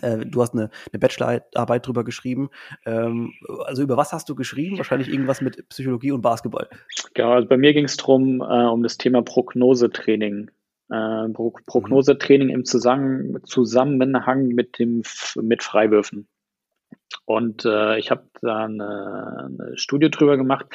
Äh, 0.02 0.26
du 0.26 0.40
hast 0.42 0.54
eine, 0.54 0.70
eine 0.92 0.98
Bachelorarbeit 0.98 1.86
drüber 1.86 2.04
geschrieben. 2.04 2.50
Ähm, 2.86 3.32
also 3.64 3.82
über 3.82 3.96
was 3.96 4.12
hast 4.12 4.28
du 4.28 4.34
geschrieben? 4.34 4.78
Wahrscheinlich 4.78 5.08
irgendwas 5.08 5.40
mit 5.40 5.68
Psychologie 5.68 6.12
und 6.12 6.22
Basketball. 6.22 6.68
Genau, 7.14 7.32
also 7.32 7.48
bei 7.48 7.56
mir 7.56 7.72
ging 7.72 7.84
es 7.84 7.96
darum, 7.96 8.40
äh, 8.40 8.66
um 8.66 8.82
das 8.82 8.98
Thema 8.98 9.22
Prognosetraining. 9.22 10.50
Äh, 10.90 11.28
Pro 11.32 11.54
Prognosetraining 11.66 12.48
im 12.48 12.64
Zusammen 12.64 13.42
Zusammenhang 13.44 14.48
mit 14.48 14.78
dem 14.78 15.02
mit 15.40 15.62
Freiwürfen. 15.62 16.28
Und 17.24 17.64
äh, 17.64 17.98
ich 17.98 18.10
habe 18.10 18.28
da 18.40 18.64
eine, 18.64 19.46
eine 19.46 19.78
Studie 19.78 20.10
drüber 20.10 20.36
gemacht. 20.36 20.66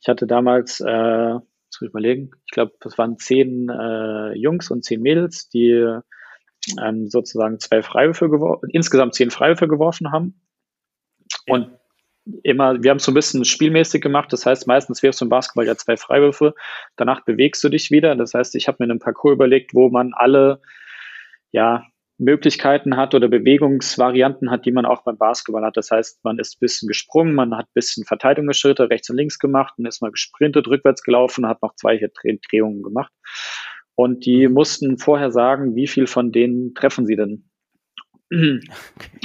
Ich 0.00 0.08
hatte 0.08 0.26
damals, 0.26 0.80
äh, 0.80 1.34
muss 1.34 1.80
ich 1.80 1.88
überlegen, 1.88 2.32
ich 2.46 2.52
glaube, 2.52 2.72
es 2.84 2.98
waren 2.98 3.18
zehn 3.18 3.68
äh, 3.68 4.32
Jungs 4.36 4.70
und 4.70 4.84
zehn 4.84 5.00
Mädels, 5.00 5.48
die 5.48 6.00
ähm, 6.80 7.08
sozusagen 7.08 7.58
zwei 7.60 7.82
Freiwürfe 7.82 8.30
geworfen, 8.30 8.68
insgesamt 8.70 9.14
zehn 9.14 9.30
Freiwürfe 9.30 9.68
geworfen 9.68 10.12
haben. 10.12 10.40
Und 11.46 11.70
immer, 12.42 12.82
wir 12.82 12.90
haben 12.90 12.98
es 12.98 13.04
so 13.04 13.12
ein 13.12 13.14
bisschen 13.16 13.44
spielmäßig 13.44 14.00
gemacht. 14.00 14.32
Das 14.32 14.46
heißt, 14.46 14.66
meistens 14.66 15.02
wirfst 15.02 15.20
du 15.20 15.24
im 15.24 15.28
Basketball 15.28 15.66
ja 15.66 15.76
zwei 15.76 15.96
Freiwürfe, 15.96 16.54
danach 16.96 17.24
bewegst 17.24 17.62
du 17.64 17.68
dich 17.68 17.90
wieder. 17.90 18.14
Das 18.16 18.34
heißt, 18.34 18.54
ich 18.54 18.68
habe 18.68 18.78
mir 18.80 18.90
einen 18.90 19.00
Parcours 19.00 19.34
überlegt, 19.34 19.74
wo 19.74 19.88
man 19.88 20.12
alle 20.14 20.60
ja, 21.50 21.84
Möglichkeiten 22.18 22.96
hat 22.96 23.14
oder 23.14 23.28
Bewegungsvarianten 23.28 24.50
hat, 24.50 24.64
die 24.64 24.72
man 24.72 24.86
auch 24.86 25.02
beim 25.02 25.18
Basketball 25.18 25.64
hat. 25.64 25.76
Das 25.76 25.90
heißt, 25.90 26.24
man 26.24 26.38
ist 26.38 26.56
ein 26.56 26.60
bisschen 26.60 26.88
gesprungen, 26.88 27.34
man 27.34 27.56
hat 27.56 27.66
ein 27.66 27.74
bisschen 27.74 28.04
Verteidigungsschritte 28.04 28.90
rechts 28.90 29.10
und 29.10 29.16
links 29.16 29.38
gemacht, 29.38 29.74
und 29.76 29.86
ist 29.86 30.02
mal 30.02 30.10
gesprintet, 30.10 30.68
rückwärts 30.68 31.02
gelaufen, 31.02 31.46
hat 31.46 31.62
noch 31.62 31.74
zwei 31.74 32.00
Drehungen 32.50 32.82
gemacht. 32.82 33.12
Und 33.94 34.24
die 34.24 34.48
mussten 34.48 34.98
vorher 34.98 35.30
sagen, 35.30 35.74
wie 35.74 35.86
viel 35.86 36.06
von 36.06 36.32
denen 36.32 36.74
treffen 36.74 37.06
sie 37.06 37.16
denn. 37.16 37.50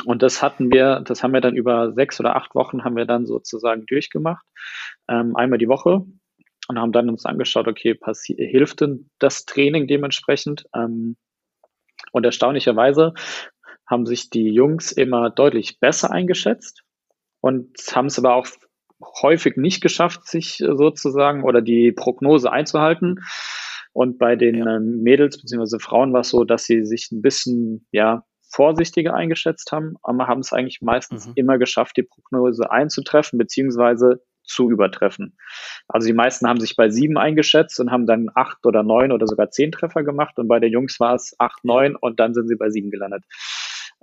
Und 0.05 0.21
das 0.21 0.41
hatten 0.41 0.71
wir, 0.71 1.01
das 1.05 1.23
haben 1.23 1.33
wir 1.33 1.41
dann 1.41 1.55
über 1.55 1.93
sechs 1.93 2.19
oder 2.19 2.35
acht 2.35 2.55
Wochen 2.55 2.83
haben 2.83 2.97
wir 2.97 3.05
dann 3.05 3.25
sozusagen 3.25 3.85
durchgemacht, 3.85 4.45
ähm, 5.09 5.35
einmal 5.35 5.59
die 5.59 5.69
Woche 5.69 6.05
und 6.67 6.79
haben 6.79 6.91
dann 6.91 7.09
uns 7.09 7.25
angeschaut, 7.25 7.67
okay, 7.67 7.97
hilft 8.35 8.81
denn 8.81 9.09
das 9.19 9.45
Training 9.45 9.87
dementsprechend? 9.87 10.65
Ähm, 10.75 11.15
und 12.11 12.25
erstaunlicherweise 12.25 13.13
haben 13.85 14.05
sich 14.05 14.29
die 14.29 14.51
Jungs 14.51 14.91
immer 14.91 15.29
deutlich 15.29 15.79
besser 15.79 16.11
eingeschätzt 16.11 16.83
und 17.39 17.77
haben 17.95 18.07
es 18.07 18.19
aber 18.19 18.35
auch 18.35 18.47
häufig 19.21 19.55
nicht 19.55 19.81
geschafft, 19.81 20.27
sich 20.27 20.57
sozusagen 20.57 21.43
oder 21.43 21.61
die 21.61 21.93
Prognose 21.93 22.51
einzuhalten. 22.51 23.21
Und 23.93 24.17
bei 24.17 24.35
den 24.35 24.55
ja. 24.55 24.75
Ähm, 24.75 25.01
Mädels 25.01 25.41
bzw. 25.41 25.79
Frauen 25.79 26.13
war 26.13 26.21
es 26.21 26.29
so, 26.29 26.43
dass 26.43 26.65
sie 26.65 26.85
sich 26.85 27.11
ein 27.11 27.21
bisschen 27.21 27.87
ja, 27.91 28.23
vorsichtiger 28.49 29.13
eingeschätzt 29.13 29.71
haben, 29.71 29.95
aber 30.03 30.27
haben 30.27 30.39
es 30.39 30.53
eigentlich 30.53 30.81
meistens 30.81 31.27
mhm. 31.27 31.33
immer 31.35 31.57
geschafft, 31.57 31.97
die 31.97 32.03
Prognose 32.03 32.71
einzutreffen 32.71 33.37
beziehungsweise 33.37 34.21
zu 34.43 34.71
übertreffen. 34.71 35.37
Also 35.87 36.07
die 36.07 36.13
meisten 36.13 36.47
haben 36.47 36.59
sich 36.59 36.75
bei 36.75 36.89
sieben 36.89 37.17
eingeschätzt 37.17 37.79
und 37.79 37.91
haben 37.91 38.07
dann 38.07 38.29
acht 38.33 38.65
oder 38.65 38.81
neun 38.81 39.11
oder 39.11 39.27
sogar 39.27 39.51
zehn 39.51 39.71
Treffer 39.71 40.03
gemacht 40.03 40.39
und 40.39 40.47
bei 40.47 40.59
den 40.59 40.71
Jungs 40.71 40.99
war 40.99 41.15
es 41.15 41.35
acht, 41.37 41.65
neun 41.65 41.95
und 41.95 42.19
dann 42.19 42.33
sind 42.33 42.47
sie 42.47 42.55
bei 42.55 42.69
sieben 42.69 42.89
gelandet. 42.89 43.23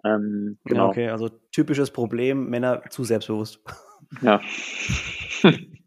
Ähm, 0.04 0.58
genau. 0.64 0.84
Ja, 0.84 0.88
okay, 0.90 1.08
also 1.08 1.30
typisches 1.50 1.90
Problem, 1.90 2.50
Männer 2.50 2.82
zu 2.90 3.04
selbstbewusst. 3.04 3.60
Ja. 4.20 4.40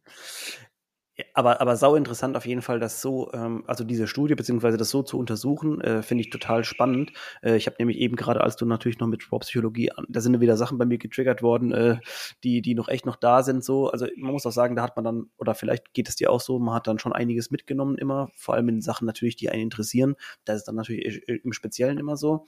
aber, 1.34 1.62
aber 1.62 1.76
sau 1.76 1.96
interessant 1.96 2.38
auf 2.38 2.46
jeden 2.46 2.62
Fall, 2.62 2.80
das 2.80 3.02
so, 3.02 3.32
ähm, 3.34 3.64
also 3.68 3.84
diese 3.84 4.08
Studie 4.08 4.36
beziehungsweise 4.36 4.78
das 4.78 4.90
so 4.90 5.04
zu 5.04 5.18
untersuchen, 5.18 5.82
äh, 5.82 6.04
finde 6.04 6.22
ich 6.24 6.30
total 6.30 6.64
spannend. 6.64 7.12
Äh, 7.42 7.58
ich 7.58 7.66
habe 7.66 7.78
nämlich 7.80 7.98
eben 7.98 8.16
gerade, 8.16 8.42
als 8.42 8.56
du 8.56 8.66
natürlich 8.66 9.00
noch 9.00 9.08
mit 9.08 9.24
Sportpsychologie, 9.24 9.90
da 10.08 10.22
sind 10.22 10.40
wieder 10.40 10.58
Sachen 10.58 10.78
bei 10.78 10.86
mir 10.86 10.98
getriggert 10.98 11.42
worden, 11.42 11.72
äh, 11.72 11.98
die, 12.44 12.62
die 12.62 12.76
noch 12.76 12.88
echt 12.88 13.06
noch 13.06 13.16
da 13.16 13.44
sind. 13.44 13.64
So, 13.64 13.90
also 13.90 14.08
man 14.18 14.32
muss 14.32 14.46
auch 14.46 14.52
sagen, 14.52 14.76
da 14.76 14.84
hat 14.84 14.96
man 14.96 15.06
dann, 15.06 15.30
oder 15.38 15.56
vielleicht 15.56 15.94
geht 15.94 16.10
es 16.10 16.16
dir 16.16 16.32
auch 16.32 16.42
so, 16.42 16.60
man 16.60 16.76
hat 16.76 16.88
dann 16.88 17.00
schon 17.00 17.14
einiges 17.14 17.50
mitgenommen 17.52 17.98
immer, 17.98 18.30
vor 18.36 18.56
allem 18.56 18.70
in 18.70 18.82
Sachen 18.82 19.06
natürlich, 19.06 19.36
die 19.36 19.50
einen 19.50 19.64
interessieren. 19.64 20.16
Da 20.46 20.54
ist 20.54 20.66
dann 20.66 20.76
natürlich 20.76 21.28
im 21.28 21.54
Speziellen 21.54 21.98
immer 21.98 22.18
so. 22.18 22.46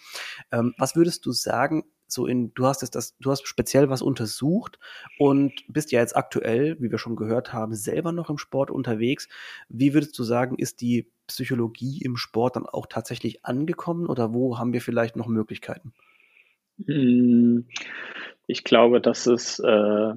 Ähm, 0.52 0.74
was 0.78 0.96
würdest 0.96 1.26
du 1.26 1.32
sagen, 1.32 1.86
so 2.12 2.26
in, 2.26 2.54
du 2.54 2.66
hast 2.66 2.84
es 2.84 2.92
das, 2.92 3.18
du 3.20 3.32
hast 3.32 3.48
speziell 3.48 3.90
was 3.90 4.02
untersucht 4.02 4.80
und 5.18 5.54
bist 5.68 5.92
ja 5.92 6.00
jetzt 6.00 6.16
aktuell, 6.16 6.78
wie 6.80 6.92
wir 6.92 6.98
schon 6.98 7.16
gehört 7.16 7.54
haben, 7.54 7.76
selber 7.76 8.12
noch 8.12 8.30
im 8.30 8.38
Sport 8.38 8.72
unterwegs. 8.72 9.28
Wie 9.70 9.94
würdest 9.94 10.18
du 10.18 10.24
sagen, 10.24 10.58
ist 10.58 10.82
die 10.82 11.10
Psychologie 11.28 12.02
im 12.02 12.18
Sport 12.18 12.56
dann 12.56 12.66
auch 12.66 12.88
tatsächlich 12.88 13.46
angekommen 13.46 14.08
oder 14.08 14.34
wo 14.34 14.58
haben 14.58 14.74
wir 14.74 14.82
vielleicht 14.82 15.16
noch 15.16 15.28
Möglichkeiten? 15.28 15.94
Hm, 16.86 17.68
ich 18.48 18.64
glaube, 18.64 19.02
dass 19.02 19.28
es 19.28 19.60
äh, 19.60 20.14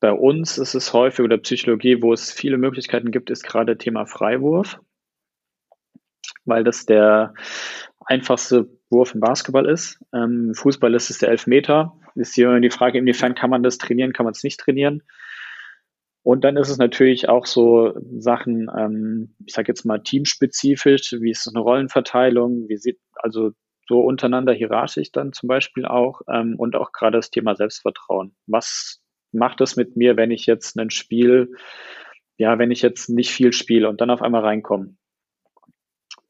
bei 0.00 0.12
uns 0.12 0.58
ist 0.58 0.74
es 0.74 0.92
häufig 0.92 1.24
oder 1.24 1.38
Psychologie, 1.38 2.02
wo 2.02 2.12
es 2.12 2.32
viele 2.32 2.56
Möglichkeiten 2.56 3.10
gibt, 3.10 3.30
ist 3.30 3.44
gerade 3.44 3.76
Thema 3.76 4.06
Freiwurf, 4.06 4.80
weil 6.44 6.64
das 6.64 6.86
der 6.86 7.34
einfachste 8.06 8.68
Wurf 8.90 9.14
im 9.14 9.20
Basketball 9.20 9.68
ist. 9.68 9.98
Ähm, 10.12 10.52
Fußball 10.54 10.94
ist 10.94 11.10
es 11.10 11.18
der 11.18 11.30
Elfmeter. 11.30 11.96
Ist 12.14 12.34
hier 12.34 12.58
die 12.60 12.70
Frage, 12.70 12.98
inwiefern 12.98 13.34
kann 13.34 13.50
man 13.50 13.62
das 13.62 13.78
trainieren, 13.78 14.12
kann 14.12 14.24
man 14.24 14.32
es 14.32 14.42
nicht 14.42 14.60
trainieren. 14.60 15.02
Und 16.22 16.44
dann 16.44 16.56
ist 16.56 16.68
es 16.68 16.78
natürlich 16.78 17.28
auch 17.28 17.46
so 17.46 17.94
Sachen, 18.18 18.70
ähm, 18.76 19.34
ich 19.46 19.54
sage 19.54 19.68
jetzt 19.68 19.84
mal 19.84 20.02
teamspezifisch, 20.02 21.12
wie 21.18 21.30
ist 21.30 21.48
eine 21.48 21.60
Rollenverteilung, 21.60 22.68
wie 22.68 22.76
sieht 22.76 22.98
also 23.14 23.52
so 23.88 24.00
untereinander 24.00 24.52
hierarchisch 24.52 25.10
dann 25.12 25.32
zum 25.32 25.48
Beispiel 25.48 25.84
auch 25.86 26.20
ähm, 26.28 26.54
und 26.58 26.76
auch 26.76 26.92
gerade 26.92 27.16
das 27.16 27.30
Thema 27.30 27.56
Selbstvertrauen. 27.56 28.36
Was 28.46 29.02
macht 29.32 29.60
es 29.60 29.76
mit 29.76 29.96
mir, 29.96 30.16
wenn 30.16 30.30
ich 30.30 30.46
jetzt 30.46 30.78
ein 30.78 30.90
Spiel, 30.90 31.52
ja, 32.36 32.58
wenn 32.58 32.70
ich 32.70 32.82
jetzt 32.82 33.08
nicht 33.08 33.30
viel 33.30 33.52
spiele 33.52 33.88
und 33.88 34.00
dann 34.00 34.10
auf 34.10 34.22
einmal 34.22 34.42
reinkomme? 34.42 34.94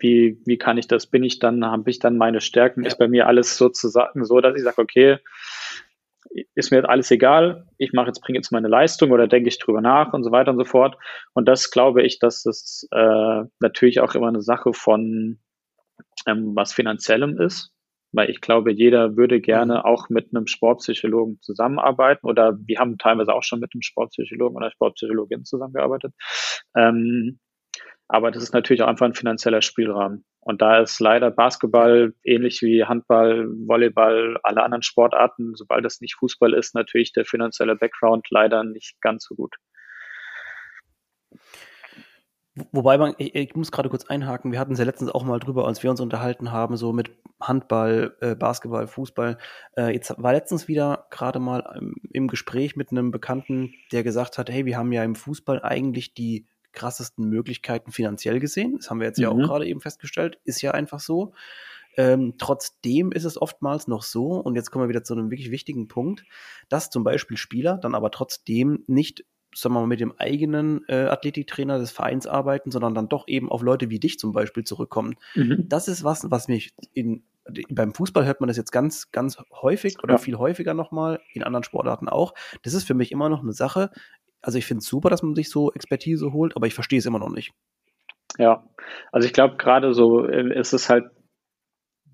Wie, 0.00 0.40
wie 0.44 0.58
kann 0.58 0.78
ich 0.78 0.88
das, 0.88 1.06
bin 1.06 1.22
ich 1.22 1.38
dann, 1.38 1.64
habe 1.64 1.88
ich 1.90 1.98
dann 1.98 2.16
meine 2.16 2.40
Stärken, 2.40 2.82
ja. 2.82 2.88
ist 2.88 2.98
bei 2.98 3.08
mir 3.08 3.26
alles 3.26 3.56
sozusagen 3.56 4.24
so, 4.24 4.40
dass 4.40 4.56
ich 4.56 4.62
sage, 4.62 4.80
okay, 4.80 5.18
ist 6.54 6.70
mir 6.70 6.78
jetzt 6.78 6.88
alles 6.88 7.10
egal, 7.10 7.66
ich 7.78 7.92
mache 7.92 8.08
jetzt, 8.08 8.20
bringe 8.20 8.38
jetzt 8.38 8.52
meine 8.52 8.68
Leistung 8.68 9.10
oder 9.10 9.26
denke 9.26 9.48
ich 9.48 9.58
drüber 9.58 9.80
nach 9.80 10.12
und 10.12 10.22
so 10.22 10.30
weiter 10.30 10.52
und 10.52 10.58
so 10.58 10.64
fort. 10.64 10.96
Und 11.34 11.48
das 11.48 11.70
glaube 11.70 12.02
ich, 12.02 12.18
dass 12.18 12.42
das 12.42 12.86
äh, 12.92 13.42
natürlich 13.60 14.00
auch 14.00 14.14
immer 14.14 14.28
eine 14.28 14.42
Sache 14.42 14.72
von 14.72 15.40
ähm, 16.26 16.52
was 16.54 16.72
Finanziellem 16.72 17.40
ist, 17.40 17.72
weil 18.12 18.30
ich 18.30 18.40
glaube, 18.40 18.72
jeder 18.72 19.16
würde 19.16 19.40
gerne 19.40 19.74
mhm. 19.74 19.80
auch 19.80 20.08
mit 20.08 20.28
einem 20.34 20.46
Sportpsychologen 20.46 21.40
zusammenarbeiten 21.40 22.26
oder 22.26 22.56
wir 22.64 22.78
haben 22.78 22.98
teilweise 22.98 23.34
auch 23.34 23.42
schon 23.42 23.60
mit 23.60 23.72
einem 23.74 23.82
Sportpsychologen 23.82 24.56
oder 24.56 24.70
Sportpsychologin 24.70 25.44
zusammengearbeitet. 25.44 26.14
Ähm, 26.76 27.40
aber 28.12 28.32
das 28.32 28.42
ist 28.42 28.52
natürlich 28.52 28.82
auch 28.82 28.88
einfach 28.88 29.06
ein 29.06 29.14
finanzieller 29.14 29.62
Spielrahmen. 29.62 30.24
Und 30.40 30.62
da 30.62 30.80
ist 30.80 30.98
leider 30.98 31.30
Basketball 31.30 32.12
ähnlich 32.24 32.60
wie 32.60 32.84
Handball, 32.84 33.46
Volleyball, 33.66 34.36
alle 34.42 34.64
anderen 34.64 34.82
Sportarten, 34.82 35.54
sobald 35.54 35.84
es 35.84 36.00
nicht 36.00 36.16
Fußball 36.16 36.52
ist, 36.54 36.74
natürlich 36.74 37.12
der 37.12 37.24
finanzielle 37.24 37.76
Background 37.76 38.26
leider 38.30 38.64
nicht 38.64 39.00
ganz 39.00 39.24
so 39.24 39.36
gut. 39.36 39.54
Wobei 42.72 42.98
man, 42.98 43.14
ich, 43.18 43.36
ich 43.36 43.54
muss 43.54 43.70
gerade 43.70 43.88
kurz 43.88 44.06
einhaken, 44.06 44.50
wir 44.50 44.58
hatten 44.58 44.72
es 44.72 44.80
ja 44.80 44.84
letztens 44.84 45.12
auch 45.12 45.22
mal 45.22 45.38
drüber, 45.38 45.68
als 45.68 45.84
wir 45.84 45.90
uns 45.90 46.00
unterhalten 46.00 46.50
haben, 46.50 46.76
so 46.76 46.92
mit 46.92 47.12
Handball, 47.40 48.16
äh, 48.20 48.34
Basketball, 48.34 48.88
Fußball. 48.88 49.38
Äh, 49.76 49.94
jetzt 49.94 50.20
war 50.20 50.32
letztens 50.32 50.66
wieder 50.66 51.06
gerade 51.10 51.38
mal 51.38 51.60
im, 51.78 51.94
im 52.10 52.26
Gespräch 52.26 52.74
mit 52.74 52.90
einem 52.90 53.12
Bekannten, 53.12 53.72
der 53.92 54.02
gesagt 54.02 54.36
hat, 54.36 54.50
hey, 54.50 54.66
wir 54.66 54.76
haben 54.76 54.90
ja 54.90 55.04
im 55.04 55.14
Fußball 55.14 55.62
eigentlich 55.62 56.12
die 56.12 56.48
krassesten 56.72 57.28
Möglichkeiten 57.28 57.92
finanziell 57.92 58.40
gesehen. 58.40 58.76
Das 58.76 58.90
haben 58.90 59.00
wir 59.00 59.06
jetzt 59.06 59.18
mhm. 59.18 59.22
ja 59.22 59.28
auch 59.30 59.36
mhm. 59.36 59.42
gerade 59.42 59.66
eben 59.66 59.80
festgestellt. 59.80 60.38
Ist 60.44 60.62
ja 60.62 60.72
einfach 60.72 61.00
so. 61.00 61.32
Ähm, 61.96 62.34
trotzdem 62.38 63.10
ist 63.10 63.24
es 63.24 63.40
oftmals 63.40 63.88
noch 63.88 64.02
so, 64.02 64.34
und 64.34 64.54
jetzt 64.54 64.70
kommen 64.70 64.84
wir 64.84 64.88
wieder 64.88 65.02
zu 65.02 65.14
einem 65.14 65.30
wirklich 65.30 65.50
wichtigen 65.50 65.88
Punkt, 65.88 66.24
dass 66.68 66.90
zum 66.90 67.02
Beispiel 67.02 67.36
Spieler 67.36 67.78
dann 67.78 67.94
aber 67.94 68.10
trotzdem 68.10 68.84
nicht 68.86 69.24
sagen 69.54 69.74
wir 69.74 69.80
mal, 69.80 69.86
mit 69.86 70.00
dem 70.00 70.14
eigenen 70.16 70.84
äh, 70.88 71.06
Athletiktrainer 71.06 71.78
des 71.78 71.90
Vereins 71.90 72.26
arbeiten, 72.26 72.70
sondern 72.70 72.94
dann 72.94 73.08
doch 73.08 73.26
eben 73.26 73.50
auf 73.50 73.62
Leute 73.62 73.90
wie 73.90 73.98
dich 73.98 74.18
zum 74.18 74.32
Beispiel 74.32 74.64
zurückkommen. 74.64 75.16
Mhm. 75.34 75.64
Das 75.68 75.88
ist 75.88 76.04
was, 76.04 76.30
was 76.30 76.48
mich 76.48 76.72
in, 76.92 77.24
beim 77.68 77.94
Fußball 77.94 78.24
hört 78.24 78.40
man 78.40 78.48
das 78.48 78.56
jetzt 78.56 78.70
ganz, 78.70 79.10
ganz 79.10 79.38
häufig 79.60 80.02
oder 80.02 80.14
ja. 80.14 80.18
viel 80.18 80.36
häufiger 80.36 80.74
nochmal, 80.74 81.20
in 81.32 81.42
anderen 81.42 81.64
Sportarten 81.64 82.08
auch. 82.08 82.34
Das 82.62 82.74
ist 82.74 82.84
für 82.84 82.94
mich 82.94 83.10
immer 83.12 83.28
noch 83.28 83.42
eine 83.42 83.52
Sache 83.52 83.90
also 84.42 84.58
ich 84.58 84.66
finde 84.66 84.80
es 84.80 84.86
super, 84.86 85.10
dass 85.10 85.22
man 85.22 85.34
sich 85.34 85.50
so 85.50 85.72
Expertise 85.72 86.32
holt, 86.32 86.56
aber 86.56 86.66
ich 86.66 86.74
verstehe 86.74 86.98
es 86.98 87.06
immer 87.06 87.18
noch 87.18 87.30
nicht. 87.30 87.52
Ja, 88.38 88.64
also 89.12 89.26
ich 89.26 89.32
glaube 89.32 89.56
gerade 89.56 89.92
so 89.92 90.24
äh, 90.26 90.58
ist 90.58 90.72
es 90.72 90.88
halt, 90.88 91.10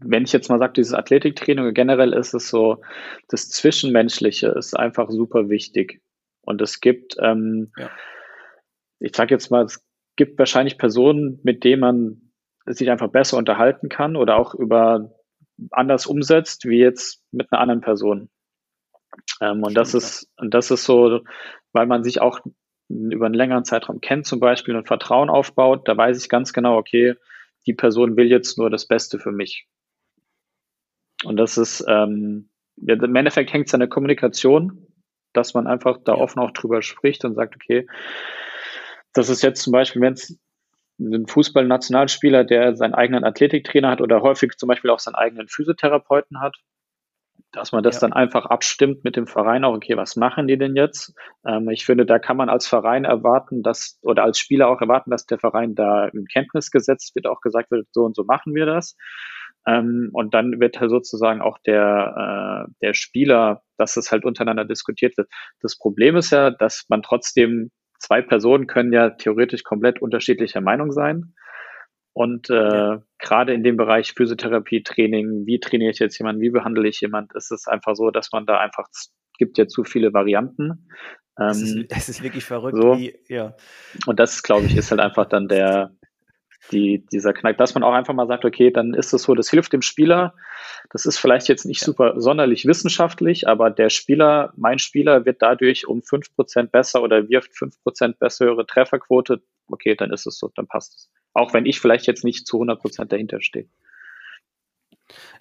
wenn 0.00 0.24
ich 0.24 0.32
jetzt 0.32 0.48
mal 0.48 0.58
sage, 0.58 0.74
dieses 0.74 0.94
Athletiktraining 0.94 1.72
generell 1.72 2.12
ist 2.12 2.34
es 2.34 2.48
so, 2.48 2.82
das 3.28 3.48
Zwischenmenschliche 3.48 4.48
ist 4.48 4.76
einfach 4.76 5.10
super 5.10 5.48
wichtig. 5.48 6.02
Und 6.42 6.60
es 6.62 6.80
gibt, 6.80 7.16
ähm, 7.20 7.72
ja. 7.76 7.90
ich 9.00 9.14
sage 9.16 9.34
jetzt 9.34 9.50
mal, 9.50 9.64
es 9.64 9.84
gibt 10.16 10.38
wahrscheinlich 10.38 10.78
Personen, 10.78 11.40
mit 11.42 11.64
denen 11.64 11.80
man 11.80 12.32
sich 12.66 12.90
einfach 12.90 13.08
besser 13.08 13.36
unterhalten 13.36 13.88
kann 13.88 14.16
oder 14.16 14.36
auch 14.36 14.54
über 14.54 15.12
anders 15.70 16.06
umsetzt, 16.06 16.66
wie 16.66 16.78
jetzt 16.78 17.22
mit 17.32 17.52
einer 17.52 17.60
anderen 17.60 17.80
Person. 17.80 18.28
Ähm, 19.40 19.62
und 19.62 19.74
das 19.74 19.94
ist, 19.94 20.30
und 20.36 20.54
das 20.54 20.70
ist 20.70 20.84
so, 20.84 21.20
weil 21.72 21.86
man 21.86 22.04
sich 22.04 22.20
auch 22.20 22.40
über 22.88 23.26
einen 23.26 23.34
längeren 23.34 23.64
Zeitraum 23.64 24.00
kennt 24.00 24.26
zum 24.26 24.40
Beispiel 24.40 24.76
und 24.76 24.86
Vertrauen 24.86 25.28
aufbaut, 25.28 25.88
da 25.88 25.96
weiß 25.96 26.22
ich 26.22 26.28
ganz 26.28 26.52
genau, 26.52 26.76
okay, 26.76 27.14
die 27.66 27.74
Person 27.74 28.16
will 28.16 28.26
jetzt 28.26 28.58
nur 28.58 28.70
das 28.70 28.86
Beste 28.86 29.18
für 29.18 29.32
mich. 29.32 29.66
Und 31.24 31.36
das 31.36 31.58
ist, 31.58 31.84
ähm, 31.88 32.48
im 32.76 33.16
Endeffekt 33.16 33.52
hängt 33.52 33.66
es 33.68 33.74
an 33.74 33.80
der 33.80 33.88
Kommunikation, 33.88 34.86
dass 35.32 35.54
man 35.54 35.66
einfach 35.66 35.98
da 36.04 36.14
ja. 36.14 36.18
offen 36.20 36.40
auch 36.40 36.52
drüber 36.52 36.82
spricht 36.82 37.24
und 37.24 37.34
sagt, 37.34 37.56
okay, 37.56 37.86
das 39.12 39.28
ist 39.28 39.42
jetzt 39.42 39.62
zum 39.62 39.72
Beispiel, 39.72 40.02
wenn 40.02 40.12
es 40.12 40.38
ein 40.98 41.26
Fußball-Nationalspieler, 41.26 42.44
der 42.44 42.76
seinen 42.76 42.94
eigenen 42.94 43.24
Athletiktrainer 43.24 43.90
hat 43.90 44.00
oder 44.00 44.22
häufig 44.22 44.56
zum 44.56 44.68
Beispiel 44.68 44.90
auch 44.90 44.98
seinen 44.98 45.14
eigenen 45.14 45.48
Physiotherapeuten 45.48 46.40
hat, 46.40 46.56
dass 47.52 47.72
man 47.72 47.82
das 47.82 47.96
ja. 47.96 48.00
dann 48.02 48.12
einfach 48.12 48.46
abstimmt 48.46 49.04
mit 49.04 49.16
dem 49.16 49.26
Verein 49.26 49.64
auch, 49.64 49.74
okay, 49.74 49.96
was 49.96 50.16
machen 50.16 50.46
die 50.46 50.58
denn 50.58 50.76
jetzt? 50.76 51.14
Ähm, 51.46 51.68
ich 51.70 51.84
finde, 51.84 52.04
da 52.04 52.18
kann 52.18 52.36
man 52.36 52.48
als 52.48 52.66
Verein 52.66 53.04
erwarten, 53.04 53.62
dass, 53.62 53.98
oder 54.02 54.24
als 54.24 54.38
Spieler 54.38 54.68
auch 54.68 54.80
erwarten, 54.80 55.10
dass 55.10 55.26
der 55.26 55.38
Verein 55.38 55.74
da 55.74 56.06
in 56.06 56.26
Kenntnis 56.26 56.70
gesetzt 56.70 57.14
wird, 57.14 57.26
auch 57.26 57.40
gesagt 57.40 57.70
wird, 57.70 57.86
so 57.92 58.02
und 58.02 58.14
so 58.14 58.24
machen 58.24 58.54
wir 58.54 58.66
das. 58.66 58.96
Ähm, 59.66 60.10
und 60.12 60.34
dann 60.34 60.60
wird 60.60 60.80
halt 60.80 60.90
sozusagen 60.90 61.40
auch 61.40 61.58
der, 61.66 62.66
äh, 62.68 62.72
der 62.82 62.94
Spieler, 62.94 63.62
dass 63.78 63.96
es 63.96 64.12
halt 64.12 64.24
untereinander 64.24 64.64
diskutiert 64.64 65.16
wird. 65.16 65.28
Das 65.60 65.76
Problem 65.76 66.16
ist 66.16 66.30
ja, 66.30 66.50
dass 66.50 66.84
man 66.88 67.02
trotzdem, 67.02 67.70
zwei 67.98 68.22
Personen 68.22 68.66
können 68.66 68.92
ja 68.92 69.10
theoretisch 69.10 69.64
komplett 69.64 70.00
unterschiedlicher 70.00 70.60
Meinung 70.60 70.92
sein. 70.92 71.34
Und 72.16 72.48
äh, 72.48 72.96
gerade 73.18 73.52
in 73.52 73.62
dem 73.62 73.76
Bereich 73.76 74.14
Physiotherapie, 74.14 74.82
Training, 74.82 75.44
wie 75.44 75.60
trainiere 75.60 75.90
ich 75.90 75.98
jetzt 75.98 76.16
jemanden, 76.18 76.40
wie 76.40 76.48
behandle 76.48 76.88
ich 76.88 76.98
jemanden, 77.02 77.36
ist 77.36 77.52
es 77.52 77.66
einfach 77.66 77.94
so, 77.94 78.10
dass 78.10 78.32
man 78.32 78.46
da 78.46 78.58
einfach, 78.58 78.88
es 78.90 79.12
gibt 79.36 79.58
ja 79.58 79.66
zu 79.68 79.84
viele 79.84 80.14
Varianten. 80.14 80.88
Es 81.36 81.60
ist, 81.60 81.76
ähm, 81.76 81.86
es 81.90 82.08
ist 82.08 82.22
wirklich 82.22 82.46
verrückt. 82.46 82.78
So. 82.80 82.96
Wie, 82.96 83.14
ja. 83.28 83.54
Und 84.06 84.18
das, 84.18 84.42
glaube 84.42 84.64
ich, 84.64 84.78
ist 84.78 84.90
halt 84.90 85.02
einfach 85.02 85.26
dann 85.26 85.46
der, 85.46 85.94
die, 86.72 87.04
dieser 87.12 87.34
Knack, 87.34 87.58
dass 87.58 87.74
man 87.74 87.82
auch 87.82 87.92
einfach 87.92 88.14
mal 88.14 88.26
sagt, 88.26 88.46
okay, 88.46 88.70
dann 88.70 88.94
ist 88.94 89.12
es 89.12 89.24
so, 89.24 89.34
das 89.34 89.50
hilft 89.50 89.74
dem 89.74 89.82
Spieler. 89.82 90.32
Das 90.88 91.04
ist 91.04 91.18
vielleicht 91.18 91.48
jetzt 91.48 91.66
nicht 91.66 91.82
ja. 91.82 91.84
super 91.84 92.18
sonderlich 92.18 92.64
wissenschaftlich, 92.64 93.46
aber 93.46 93.68
der 93.68 93.90
Spieler, 93.90 94.54
mein 94.56 94.78
Spieler 94.78 95.26
wird 95.26 95.42
dadurch 95.42 95.86
um 95.86 96.02
fünf 96.02 96.34
Prozent 96.34 96.72
besser 96.72 97.02
oder 97.02 97.28
wirft 97.28 97.54
fünf 97.54 97.78
Prozent 97.82 98.18
bessere 98.18 98.64
Trefferquote. 98.64 99.42
Okay, 99.66 99.94
dann 99.94 100.14
ist 100.14 100.26
es 100.26 100.38
so, 100.38 100.50
dann 100.54 100.66
passt 100.66 100.94
es. 100.94 101.10
Auch 101.36 101.52
wenn 101.52 101.66
ich 101.66 101.80
vielleicht 101.80 102.06
jetzt 102.06 102.24
nicht 102.24 102.46
zu 102.46 102.56
100 102.56 102.80
Prozent 102.80 103.12
dahinter 103.12 103.42
stehe. 103.42 103.66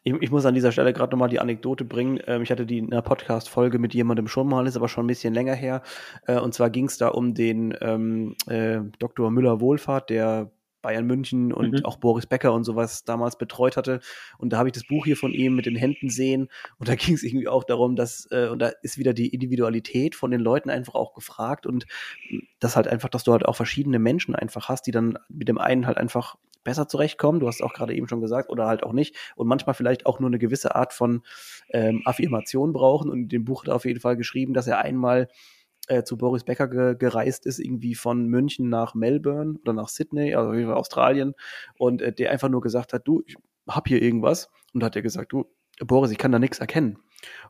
Ich, 0.03 0.13
ich, 0.19 0.29
muss 0.29 0.45
an 0.45 0.53
dieser 0.53 0.71
Stelle 0.71 0.91
gerade 0.93 1.11
nochmal 1.11 1.29
die 1.29 1.39
Anekdote 1.39 1.85
bringen. 1.85 2.19
Ähm, 2.27 2.41
ich 2.41 2.51
hatte 2.51 2.65
die 2.65 2.79
in 2.79 2.91
einer 2.91 3.01
Podcast-Folge 3.01 3.79
mit 3.79 3.93
jemandem 3.93 4.27
schon 4.27 4.47
mal, 4.47 4.67
ist 4.67 4.75
aber 4.75 4.89
schon 4.89 5.05
ein 5.05 5.07
bisschen 5.07 5.33
länger 5.33 5.55
her. 5.55 5.81
Äh, 6.27 6.39
und 6.39 6.53
zwar 6.53 6.69
ging 6.69 6.85
es 6.85 6.97
da 6.97 7.07
um 7.07 7.33
den 7.33 7.75
ähm, 7.79 8.35
äh, 8.47 8.81
Dr. 8.99 9.31
Müller-Wohlfahrt, 9.31 10.09
der 10.09 10.51
Bayern 10.85 11.07
München 11.07 11.51
und 11.51 11.71
mhm. 11.71 11.85
auch 11.85 11.97
Boris 11.97 12.27
Becker 12.27 12.53
und 12.53 12.63
sowas 12.63 13.05
damals 13.05 13.39
betreut 13.39 13.75
hatte. 13.75 14.01
Und 14.37 14.53
da 14.53 14.59
habe 14.59 14.69
ich 14.69 14.73
das 14.73 14.85
Buch 14.85 15.03
hier 15.05 15.17
von 15.17 15.33
ihm 15.33 15.55
mit 15.55 15.65
den 15.65 15.75
Händen 15.75 16.11
sehen. 16.11 16.47
Und 16.77 16.87
da 16.87 16.93
ging 16.95 17.15
es 17.15 17.23
irgendwie 17.23 17.47
auch 17.47 17.63
darum, 17.63 17.95
dass, 17.95 18.27
äh, 18.29 18.49
und 18.49 18.59
da 18.59 18.71
ist 18.83 18.99
wieder 18.99 19.13
die 19.13 19.29
Individualität 19.29 20.13
von 20.13 20.29
den 20.29 20.41
Leuten 20.41 20.69
einfach 20.69 20.93
auch 20.93 21.15
gefragt. 21.15 21.65
Und 21.65 21.87
das 22.59 22.75
halt 22.75 22.87
einfach, 22.87 23.09
dass 23.09 23.23
du 23.23 23.31
halt 23.31 23.45
auch 23.45 23.55
verschiedene 23.55 23.97
Menschen 23.97 24.35
einfach 24.35 24.69
hast, 24.69 24.83
die 24.85 24.91
dann 24.91 25.17
mit 25.27 25.47
dem 25.47 25.57
einen 25.57 25.87
halt 25.87 25.97
einfach 25.97 26.35
besser 26.63 26.87
zurechtkommen. 26.87 27.39
Du 27.39 27.47
hast 27.47 27.55
es 27.55 27.61
auch 27.61 27.73
gerade 27.73 27.95
eben 27.95 28.07
schon 28.07 28.21
gesagt, 28.21 28.51
oder 28.51 28.67
halt 28.67 28.83
auch 28.83 28.93
nicht. 28.93 29.15
Und 29.35 29.47
manchmal 29.47 29.73
vielleicht 29.73 30.05
auch 30.05 30.19
nur 30.19 30.29
eine 30.29 30.37
gewisse 30.37 30.75
Art 30.75 30.93
von 30.93 31.23
ähm, 31.69 32.03
Affirmation 32.05 32.73
brauchen. 32.73 33.09
Und 33.09 33.23
in 33.23 33.29
dem 33.29 33.45
Buch 33.45 33.63
hat 33.63 33.69
er 33.69 33.75
auf 33.75 33.85
jeden 33.85 34.01
Fall 34.01 34.17
geschrieben, 34.17 34.53
dass 34.53 34.67
er 34.67 34.77
einmal 34.79 35.29
äh, 35.87 36.03
zu 36.03 36.17
Boris 36.17 36.43
Becker 36.43 36.67
ge 36.67 36.95
gereist 36.97 37.45
ist, 37.45 37.59
irgendwie 37.59 37.95
von 37.95 38.27
München 38.27 38.69
nach 38.69 38.95
Melbourne 38.95 39.59
oder 39.61 39.73
nach 39.73 39.89
Sydney, 39.89 40.35
also 40.35 40.71
Australien, 40.73 41.33
und 41.77 42.01
äh, 42.01 42.13
der 42.13 42.31
einfach 42.31 42.49
nur 42.49 42.61
gesagt 42.61 42.93
hat, 42.93 43.07
du, 43.07 43.23
ich 43.25 43.35
hab 43.67 43.87
hier 43.87 44.01
irgendwas. 44.01 44.49
Und 44.73 44.81
da 44.81 44.87
hat 44.87 44.95
er 44.95 45.01
gesagt, 45.01 45.31
du, 45.31 45.45
Boris, 45.79 46.11
ich 46.11 46.17
kann 46.17 46.31
da 46.31 46.39
nichts 46.39 46.59
erkennen. 46.59 46.99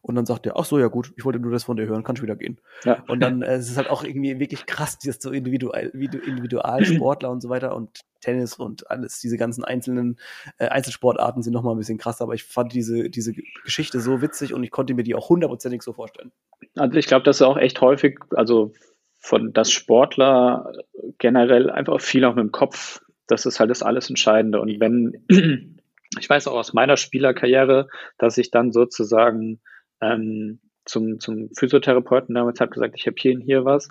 Und 0.01 0.15
dann 0.15 0.25
sagt 0.25 0.45
er, 0.45 0.57
ach 0.57 0.65
so, 0.65 0.79
ja 0.79 0.87
gut, 0.87 1.13
ich 1.15 1.25
wollte 1.25 1.39
nur 1.39 1.51
das 1.51 1.63
von 1.63 1.77
dir 1.77 1.87
hören, 1.87 2.03
kannst 2.03 2.21
wieder 2.21 2.35
gehen. 2.35 2.59
Ja. 2.83 3.03
Und 3.07 3.19
dann 3.19 3.41
äh, 3.41 3.55
es 3.55 3.69
ist 3.69 3.77
halt 3.77 3.89
auch 3.89 4.03
irgendwie 4.03 4.39
wirklich 4.39 4.65
krass, 4.65 4.97
dieses 4.97 5.21
so 5.21 5.31
individuell, 5.31 5.89
Individualsportler 5.89 7.29
und 7.29 7.41
so 7.41 7.49
weiter 7.49 7.75
und 7.75 8.01
Tennis 8.21 8.55
und 8.55 8.89
alles, 8.89 9.19
diese 9.19 9.37
ganzen 9.37 9.63
einzelnen 9.63 10.19
äh, 10.57 10.67
Einzelsportarten 10.67 11.43
sind 11.43 11.53
nochmal 11.53 11.75
ein 11.75 11.77
bisschen 11.77 11.97
krass, 11.97 12.21
aber 12.21 12.33
ich 12.33 12.43
fand 12.43 12.73
diese, 12.73 13.09
diese 13.09 13.33
Geschichte 13.63 13.99
so 13.99 14.21
witzig 14.21 14.53
und 14.53 14.63
ich 14.63 14.71
konnte 14.71 14.93
mir 14.93 15.03
die 15.03 15.15
auch 15.15 15.29
hundertprozentig 15.29 15.83
so 15.83 15.93
vorstellen. 15.93 16.31
Also 16.75 16.97
ich 16.97 17.05
glaube, 17.05 17.23
das 17.23 17.37
ist 17.37 17.41
auch 17.43 17.57
echt 17.57 17.81
häufig, 17.81 18.19
also 18.31 18.73
von 19.19 19.53
das 19.53 19.71
Sportler 19.71 20.71
generell 21.17 21.69
einfach 21.69 22.01
viel 22.01 22.25
auch 22.25 22.35
mit 22.35 22.43
dem 22.43 22.51
Kopf, 22.51 23.01
das 23.27 23.45
ist 23.45 23.59
halt 23.59 23.69
das 23.69 23.83
alles 23.83 24.09
Entscheidende. 24.09 24.59
Und 24.59 24.79
wenn 24.79 25.74
ich 26.19 26.29
weiß 26.29 26.47
auch 26.47 26.55
aus 26.55 26.73
meiner 26.73 26.97
Spielerkarriere, 26.97 27.87
dass 28.17 28.37
ich 28.37 28.51
dann 28.51 28.71
sozusagen 28.71 29.61
ähm, 30.01 30.59
zum, 30.85 31.19
zum 31.19 31.49
Physiotherapeuten 31.57 32.35
damals 32.35 32.59
habe 32.59 32.71
gesagt, 32.71 32.95
ich 32.97 33.07
habe 33.07 33.15
hier 33.19 33.33
und 33.35 33.41
hier 33.41 33.65
was. 33.65 33.89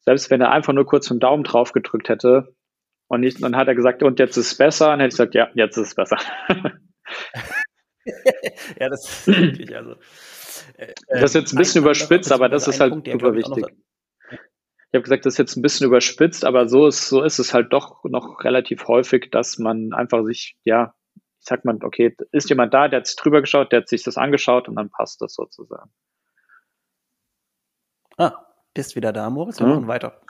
Selbst 0.00 0.30
wenn 0.30 0.40
er 0.40 0.52
einfach 0.52 0.72
nur 0.72 0.86
kurz 0.86 1.08
den 1.08 1.20
Daumen 1.20 1.44
drauf 1.44 1.72
gedrückt 1.72 2.08
hätte 2.08 2.54
und 3.08 3.20
nicht, 3.20 3.42
dann 3.42 3.56
hat 3.56 3.68
er 3.68 3.74
gesagt, 3.74 4.02
und 4.02 4.18
jetzt 4.18 4.36
ist 4.36 4.52
es 4.52 4.56
besser, 4.56 4.86
dann 4.86 5.00
hätte 5.00 5.08
ich 5.08 5.14
gesagt, 5.14 5.34
ja, 5.34 5.48
jetzt 5.54 5.76
ist 5.76 5.88
es 5.88 5.94
besser. 5.94 6.18
ja, 8.78 8.88
das 8.88 9.04
ist 9.04 9.26
wirklich, 9.26 9.76
also. 9.76 9.96
Äh, 10.76 10.94
das 11.08 11.30
ist 11.30 11.34
jetzt 11.34 11.52
ein 11.52 11.58
bisschen 11.58 11.82
überspitzt, 11.82 12.32
aber 12.32 12.48
das 12.48 12.68
ist 12.68 12.80
halt 12.80 12.92
Punkt, 12.92 13.08
super 13.10 13.34
wichtig. 13.34 13.66
Ich 14.90 14.94
habe 14.94 15.02
gesagt, 15.02 15.26
das 15.26 15.34
ist 15.34 15.38
jetzt 15.38 15.56
ein 15.56 15.62
bisschen 15.62 15.86
überspitzt, 15.86 16.46
aber 16.46 16.66
so 16.68 16.86
ist, 16.86 17.08
so 17.08 17.22
ist 17.22 17.38
es 17.38 17.52
halt 17.52 17.72
doch 17.74 18.04
noch 18.04 18.42
relativ 18.42 18.88
häufig, 18.88 19.30
dass 19.30 19.58
man 19.58 19.92
einfach 19.92 20.24
sich, 20.24 20.56
ja, 20.64 20.94
sagt 21.48 21.64
man, 21.64 21.82
okay, 21.82 22.14
ist 22.32 22.48
jemand 22.48 22.74
da, 22.74 22.88
der 22.88 23.00
hat 23.00 23.06
sich 23.06 23.16
drüber 23.16 23.40
geschaut, 23.40 23.72
der 23.72 23.80
hat 23.80 23.88
sich 23.88 24.02
das 24.02 24.16
angeschaut 24.16 24.68
und 24.68 24.76
dann 24.76 24.90
passt 24.90 25.20
das 25.20 25.34
sozusagen. 25.34 25.90
Ah, 28.16 28.46
bist 28.74 28.96
wieder 28.96 29.12
da, 29.12 29.30
Moritz. 29.30 29.60
Wir 29.60 29.66
mhm. 29.66 29.72
machen 29.74 29.88
weiter. 29.88 30.20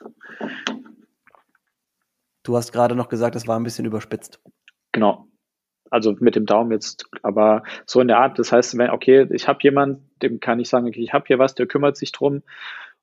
Du 2.42 2.56
hast 2.56 2.72
gerade 2.72 2.94
noch 2.94 3.08
gesagt, 3.08 3.36
es 3.36 3.46
war 3.46 3.58
ein 3.58 3.64
bisschen 3.64 3.84
überspitzt. 3.84 4.40
Genau. 4.92 5.28
Also 5.90 6.14
mit 6.18 6.36
dem 6.36 6.46
Daumen 6.46 6.70
jetzt, 6.72 7.06
aber 7.22 7.62
so 7.86 8.00
in 8.00 8.08
der 8.08 8.18
Art, 8.18 8.38
das 8.38 8.52
heißt, 8.52 8.76
wenn, 8.76 8.90
okay, 8.90 9.26
ich 9.30 9.48
habe 9.48 9.58
jemanden, 9.62 10.10
dem 10.22 10.38
kann 10.38 10.60
ich 10.60 10.68
sagen, 10.68 10.86
okay, 10.86 11.00
ich 11.00 11.12
habe 11.12 11.24
hier 11.26 11.38
was, 11.38 11.54
der 11.54 11.66
kümmert 11.66 11.96
sich 11.96 12.12
drum. 12.12 12.42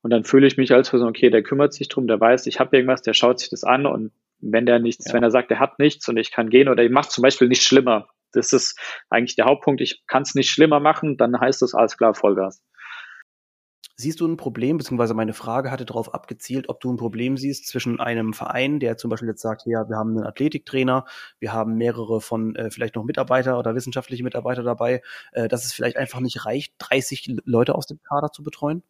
Und 0.02 0.10
dann 0.10 0.24
fühle 0.24 0.46
ich 0.46 0.56
mich 0.56 0.72
als 0.72 0.90
Person, 0.90 1.08
okay, 1.08 1.30
der 1.30 1.42
kümmert 1.42 1.72
sich 1.72 1.88
drum, 1.88 2.06
der 2.06 2.20
weiß, 2.20 2.46
ich 2.46 2.60
habe 2.60 2.76
irgendwas, 2.76 3.02
der 3.02 3.12
schaut 3.12 3.40
sich 3.40 3.50
das 3.50 3.64
an 3.64 3.86
und 3.86 4.12
wenn 4.40 4.66
der 4.66 4.78
nichts, 4.78 5.06
ja. 5.06 5.14
wenn 5.14 5.22
er 5.22 5.30
sagt, 5.30 5.50
er 5.50 5.60
hat 5.60 5.78
nichts 5.78 6.08
und 6.08 6.16
ich 6.16 6.30
kann 6.30 6.50
gehen 6.50 6.68
oder 6.68 6.82
ich 6.82 6.90
mache 6.90 7.08
zum 7.08 7.22
Beispiel 7.22 7.48
nicht 7.48 7.62
schlimmer. 7.62 8.08
Das 8.32 8.52
ist 8.52 8.78
eigentlich 9.08 9.36
der 9.36 9.46
Hauptpunkt. 9.46 9.80
Ich 9.80 10.02
kann 10.06 10.22
es 10.22 10.34
nicht 10.34 10.50
schlimmer 10.50 10.80
machen, 10.80 11.16
dann 11.16 11.38
heißt 11.38 11.62
das 11.62 11.74
alles 11.74 11.96
klar 11.96 12.14
Vollgas. 12.14 12.62
Siehst 13.98 14.20
du 14.20 14.26
ein 14.26 14.36
Problem, 14.36 14.76
beziehungsweise 14.76 15.14
meine 15.14 15.32
Frage 15.32 15.70
hatte 15.70 15.86
darauf 15.86 16.12
abgezielt, 16.12 16.68
ob 16.68 16.80
du 16.80 16.92
ein 16.92 16.98
Problem 16.98 17.38
siehst 17.38 17.66
zwischen 17.66 17.98
einem 17.98 18.34
Verein, 18.34 18.78
der 18.78 18.98
zum 18.98 19.08
Beispiel 19.08 19.30
jetzt 19.30 19.40
sagt, 19.40 19.62
ja, 19.64 19.88
wir 19.88 19.96
haben 19.96 20.18
einen 20.18 20.26
Athletiktrainer, 20.26 21.06
wir 21.38 21.54
haben 21.54 21.76
mehrere 21.76 22.20
von 22.20 22.54
äh, 22.56 22.70
vielleicht 22.70 22.94
noch 22.94 23.04
Mitarbeiter 23.04 23.58
oder 23.58 23.74
wissenschaftliche 23.74 24.22
Mitarbeiter 24.22 24.62
dabei, 24.62 25.00
äh, 25.32 25.48
dass 25.48 25.64
es 25.64 25.72
vielleicht 25.72 25.96
einfach 25.96 26.20
nicht 26.20 26.44
reicht, 26.44 26.74
30 26.78 27.36
Leute 27.44 27.74
aus 27.74 27.86
dem 27.86 27.98
Kader 28.02 28.32
zu 28.32 28.42
betreuen? 28.42 28.82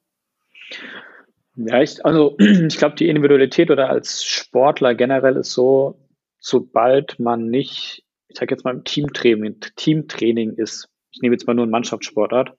Ja, 1.57 1.83
ich, 1.83 2.05
also 2.05 2.37
ich 2.39 2.77
glaube, 2.77 2.97
die 2.97 3.09
Individualität 3.09 3.71
oder 3.71 3.89
als 3.89 4.25
Sportler 4.25 4.95
generell 4.95 5.37
ist 5.37 5.53
so, 5.53 5.99
sobald 6.39 7.19
man 7.19 7.47
nicht, 7.49 8.05
ich 8.29 8.39
sage 8.39 8.55
jetzt 8.55 8.65
mal 8.65 8.83
Teamtraining, 8.83 9.61
Teamtraining 9.77 10.53
ist, 10.53 10.89
ich 11.11 11.23
nehme 11.23 11.35
jetzt 11.35 11.47
mal 11.47 11.55
nur 11.55 11.65
einen 11.65 11.73
Mannschaftssportart, 11.73 12.57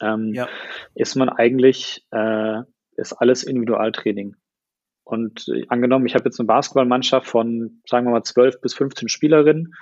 ähm, 0.00 0.32
ja. 0.34 0.48
ist 0.94 1.14
man 1.14 1.28
eigentlich, 1.28 2.06
äh, 2.10 2.62
ist 2.96 3.12
alles 3.12 3.44
Individualtraining. 3.44 4.36
Und 5.04 5.46
äh, 5.48 5.64
angenommen, 5.68 6.06
ich 6.06 6.14
habe 6.14 6.24
jetzt 6.24 6.40
eine 6.40 6.46
Basketballmannschaft 6.46 7.26
von, 7.26 7.82
sagen 7.86 8.06
wir 8.06 8.12
mal, 8.12 8.24
12 8.24 8.60
bis 8.60 8.74
15 8.74 9.08
Spielerinnen 9.08 9.74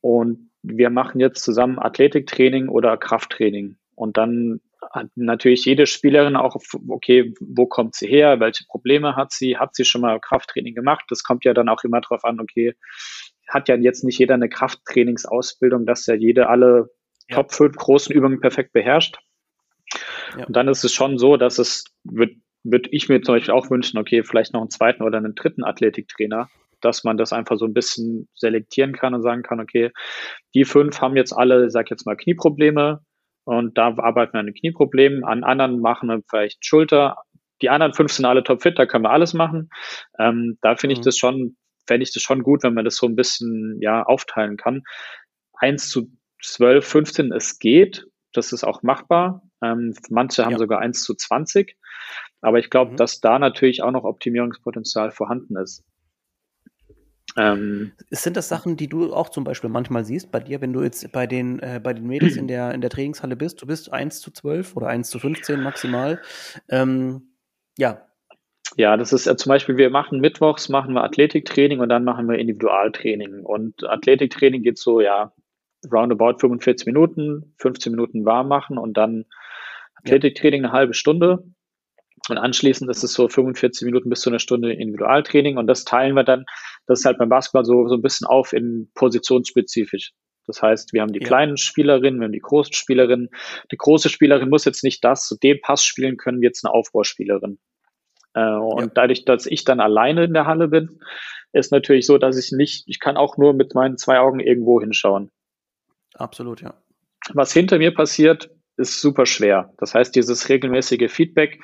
und 0.00 0.50
wir 0.62 0.90
machen 0.90 1.20
jetzt 1.20 1.44
zusammen 1.44 1.78
Athletiktraining 1.78 2.68
oder 2.68 2.96
Krafttraining. 2.96 3.76
Und 3.94 4.16
dann 4.16 4.60
natürlich 5.14 5.64
jede 5.64 5.86
Spielerin 5.86 6.36
auch, 6.36 6.56
okay, 6.88 7.34
wo 7.40 7.66
kommt 7.66 7.94
sie 7.94 8.06
her, 8.06 8.40
welche 8.40 8.64
Probleme 8.66 9.16
hat 9.16 9.32
sie, 9.32 9.56
hat 9.56 9.74
sie 9.74 9.84
schon 9.84 10.00
mal 10.00 10.20
Krafttraining 10.20 10.74
gemacht? 10.74 11.04
Das 11.08 11.22
kommt 11.22 11.44
ja 11.44 11.54
dann 11.54 11.68
auch 11.68 11.84
immer 11.84 12.00
darauf 12.00 12.24
an, 12.24 12.40
okay, 12.40 12.74
hat 13.48 13.68
ja 13.68 13.76
jetzt 13.76 14.04
nicht 14.04 14.18
jeder 14.18 14.34
eine 14.34 14.48
Krafttrainingsausbildung, 14.48 15.86
dass 15.86 16.06
ja 16.06 16.14
jede 16.14 16.48
alle 16.48 16.90
ja. 17.28 17.36
Top 17.36 17.52
5 17.52 17.76
großen 17.76 18.14
Übungen 18.14 18.40
perfekt 18.40 18.72
beherrscht. 18.72 19.18
Ja. 20.36 20.46
Und 20.46 20.56
dann 20.56 20.68
ist 20.68 20.84
es 20.84 20.92
schon 20.92 21.18
so, 21.18 21.36
dass 21.36 21.58
es, 21.58 21.84
würde 22.04 22.36
würd 22.64 22.88
ich 22.90 23.08
mir 23.08 23.22
zum 23.22 23.36
Beispiel 23.36 23.54
auch 23.54 23.70
wünschen, 23.70 23.98
okay, 23.98 24.24
vielleicht 24.24 24.52
noch 24.52 24.60
einen 24.60 24.70
zweiten 24.70 25.02
oder 25.02 25.18
einen 25.18 25.34
dritten 25.34 25.64
Athletiktrainer, 25.64 26.48
dass 26.80 27.04
man 27.04 27.16
das 27.16 27.32
einfach 27.32 27.56
so 27.56 27.64
ein 27.64 27.74
bisschen 27.74 28.28
selektieren 28.34 28.92
kann 28.92 29.14
und 29.14 29.22
sagen 29.22 29.42
kann, 29.42 29.60
okay, 29.60 29.92
die 30.54 30.64
fünf 30.64 31.00
haben 31.00 31.16
jetzt 31.16 31.32
alle, 31.32 31.70
sag 31.70 31.90
jetzt 31.90 32.06
mal, 32.06 32.16
Knieprobleme, 32.16 33.00
und 33.46 33.78
da 33.78 33.96
arbeiten 33.96 34.32
wir 34.32 34.40
an 34.40 34.46
den 34.46 34.54
Knieproblemen. 34.54 35.24
An 35.24 35.44
anderen 35.44 35.80
machen 35.80 36.08
wir 36.08 36.20
vielleicht 36.28 36.66
Schulter. 36.66 37.22
Die 37.62 37.70
anderen 37.70 37.94
fünf 37.94 38.12
sind 38.12 38.24
alle 38.24 38.42
topfit, 38.42 38.78
da 38.78 38.86
können 38.86 39.04
wir 39.04 39.12
alles 39.12 39.34
machen. 39.34 39.70
Ähm, 40.18 40.58
da 40.62 40.74
finde 40.74 40.94
ich 40.94 40.98
mhm. 40.98 41.04
das 41.04 41.16
schon, 41.16 41.56
fände 41.86 42.02
ich 42.02 42.12
das 42.12 42.22
schon 42.22 42.42
gut, 42.42 42.64
wenn 42.64 42.74
man 42.74 42.84
das 42.84 42.96
so 42.96 43.06
ein 43.06 43.14
bisschen 43.14 43.78
ja 43.80 44.02
aufteilen 44.02 44.56
kann. 44.56 44.82
Eins 45.54 45.88
zu 45.88 46.10
zwölf, 46.42 46.86
15, 46.86 47.32
es 47.32 47.58
geht. 47.60 48.04
Das 48.32 48.52
ist 48.52 48.64
auch 48.64 48.82
machbar. 48.82 49.42
Ähm, 49.62 49.94
manche 50.10 50.44
haben 50.44 50.52
ja. 50.52 50.58
sogar 50.58 50.80
eins 50.80 51.04
zu 51.04 51.14
zwanzig. 51.14 51.76
Aber 52.40 52.58
ich 52.58 52.68
glaube, 52.68 52.92
mhm. 52.92 52.96
dass 52.96 53.20
da 53.20 53.38
natürlich 53.38 53.82
auch 53.82 53.92
noch 53.92 54.04
Optimierungspotenzial 54.04 55.12
vorhanden 55.12 55.56
ist. 55.56 55.84
Ähm, 57.36 57.92
Sind 58.10 58.36
das 58.36 58.48
Sachen, 58.48 58.76
die 58.76 58.88
du 58.88 59.12
auch 59.12 59.28
zum 59.28 59.44
Beispiel 59.44 59.68
manchmal 59.68 60.04
siehst 60.04 60.30
bei 60.30 60.40
dir, 60.40 60.60
wenn 60.60 60.72
du 60.72 60.82
jetzt 60.82 61.12
bei 61.12 61.26
den, 61.26 61.58
äh, 61.60 61.80
bei 61.82 61.92
den 61.92 62.06
Mädels 62.06 62.36
in 62.36 62.48
der, 62.48 62.72
in 62.72 62.80
der 62.80 62.90
Trainingshalle 62.90 63.36
bist? 63.36 63.60
Du 63.60 63.66
bist 63.66 63.92
1 63.92 64.20
zu 64.20 64.30
12 64.30 64.76
oder 64.76 64.88
1 64.88 65.10
zu 65.10 65.18
15 65.18 65.60
maximal. 65.60 66.20
Ähm, 66.68 67.34
ja. 67.76 68.06
Ja, 68.76 68.96
das 68.96 69.12
ist 69.12 69.26
äh, 69.26 69.36
zum 69.36 69.50
Beispiel, 69.50 69.76
wir 69.76 69.90
machen 69.90 70.20
mittwochs, 70.20 70.68
machen 70.68 70.94
wir 70.94 71.04
Athletiktraining 71.04 71.80
und 71.80 71.88
dann 71.88 72.04
machen 72.04 72.28
wir 72.28 72.38
Individualtraining. 72.38 73.44
Und 73.44 73.84
Athletiktraining 73.84 74.62
geht 74.62 74.78
so, 74.78 75.00
ja, 75.00 75.32
roundabout 75.92 76.38
45 76.38 76.86
Minuten, 76.86 77.54
15 77.58 77.92
Minuten 77.92 78.24
warm 78.24 78.48
machen 78.48 78.78
und 78.78 78.96
dann 78.96 79.26
Athletiktraining 79.96 80.64
eine 80.64 80.72
halbe 80.72 80.94
Stunde. 80.94 81.44
Und 82.28 82.38
anschließend 82.38 82.90
ist 82.90 83.04
es 83.04 83.12
so 83.12 83.28
45 83.28 83.84
Minuten 83.84 84.10
bis 84.10 84.20
zu 84.20 84.30
einer 84.30 84.38
Stunde 84.38 84.72
Individualtraining 84.72 85.58
und 85.58 85.66
das 85.66 85.84
teilen 85.84 86.14
wir 86.14 86.24
dann, 86.24 86.44
das 86.86 87.00
ist 87.00 87.04
halt 87.04 87.18
beim 87.18 87.28
Basketball 87.28 87.64
so, 87.64 87.88
so 87.88 87.94
ein 87.94 88.02
bisschen 88.02 88.26
auf 88.26 88.52
in 88.52 88.90
positionsspezifisch. 88.94 90.12
Das 90.46 90.62
heißt, 90.62 90.92
wir 90.92 91.02
haben 91.02 91.12
die 91.12 91.20
ja. 91.20 91.26
kleinen 91.26 91.56
Spielerinnen, 91.56 92.20
wir 92.20 92.26
haben 92.26 92.32
die 92.32 92.38
großen 92.38 92.72
Spielerinnen. 92.72 93.30
Die 93.72 93.76
große 93.76 94.08
Spielerin 94.08 94.48
muss 94.48 94.64
jetzt 94.64 94.84
nicht 94.84 95.04
das 95.04 95.26
zu 95.26 95.36
dem 95.36 95.60
Pass 95.60 95.82
spielen 95.84 96.16
können, 96.16 96.40
wie 96.40 96.46
jetzt 96.46 96.64
eine 96.64 96.72
Aufbauspielerin. 96.72 97.58
Äh, 98.34 98.52
und 98.52 98.80
ja. 98.80 98.90
dadurch, 98.94 99.24
dass 99.24 99.46
ich 99.46 99.64
dann 99.64 99.80
alleine 99.80 100.24
in 100.24 100.34
der 100.34 100.46
Halle 100.46 100.68
bin, 100.68 101.00
ist 101.52 101.72
natürlich 101.72 102.06
so, 102.06 102.18
dass 102.18 102.38
ich 102.38 102.52
nicht, 102.52 102.84
ich 102.86 103.00
kann 103.00 103.16
auch 103.16 103.36
nur 103.38 103.54
mit 103.54 103.74
meinen 103.74 103.96
zwei 103.96 104.18
Augen 104.20 104.40
irgendwo 104.40 104.80
hinschauen. 104.80 105.30
Absolut, 106.14 106.62
ja. 106.62 106.74
Was 107.32 107.52
hinter 107.52 107.78
mir 107.78 107.92
passiert, 107.92 108.50
ist 108.76 109.00
super 109.00 109.26
schwer. 109.26 109.72
Das 109.78 109.94
heißt, 109.94 110.14
dieses 110.14 110.48
regelmäßige 110.48 111.10
Feedback, 111.10 111.60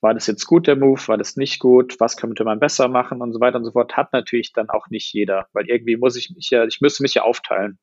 war 0.00 0.14
das 0.14 0.26
jetzt 0.26 0.46
gut, 0.46 0.66
der 0.66 0.76
Move, 0.76 1.00
war 1.08 1.18
das 1.18 1.36
nicht 1.36 1.58
gut, 1.58 1.96
was 1.98 2.16
könnte 2.16 2.44
man 2.44 2.60
besser 2.60 2.88
machen 2.88 3.20
und 3.20 3.32
so 3.32 3.40
weiter 3.40 3.58
und 3.58 3.64
so 3.64 3.72
fort, 3.72 3.96
hat 3.96 4.12
natürlich 4.12 4.52
dann 4.52 4.68
auch 4.68 4.88
nicht 4.88 5.12
jeder, 5.12 5.46
weil 5.52 5.68
irgendwie 5.68 5.96
muss 5.96 6.16
ich 6.16 6.30
mich 6.30 6.50
ja, 6.50 6.64
ich 6.64 6.80
müsste 6.80 7.02
mich 7.02 7.14
ja 7.14 7.22
aufteilen. 7.22 7.78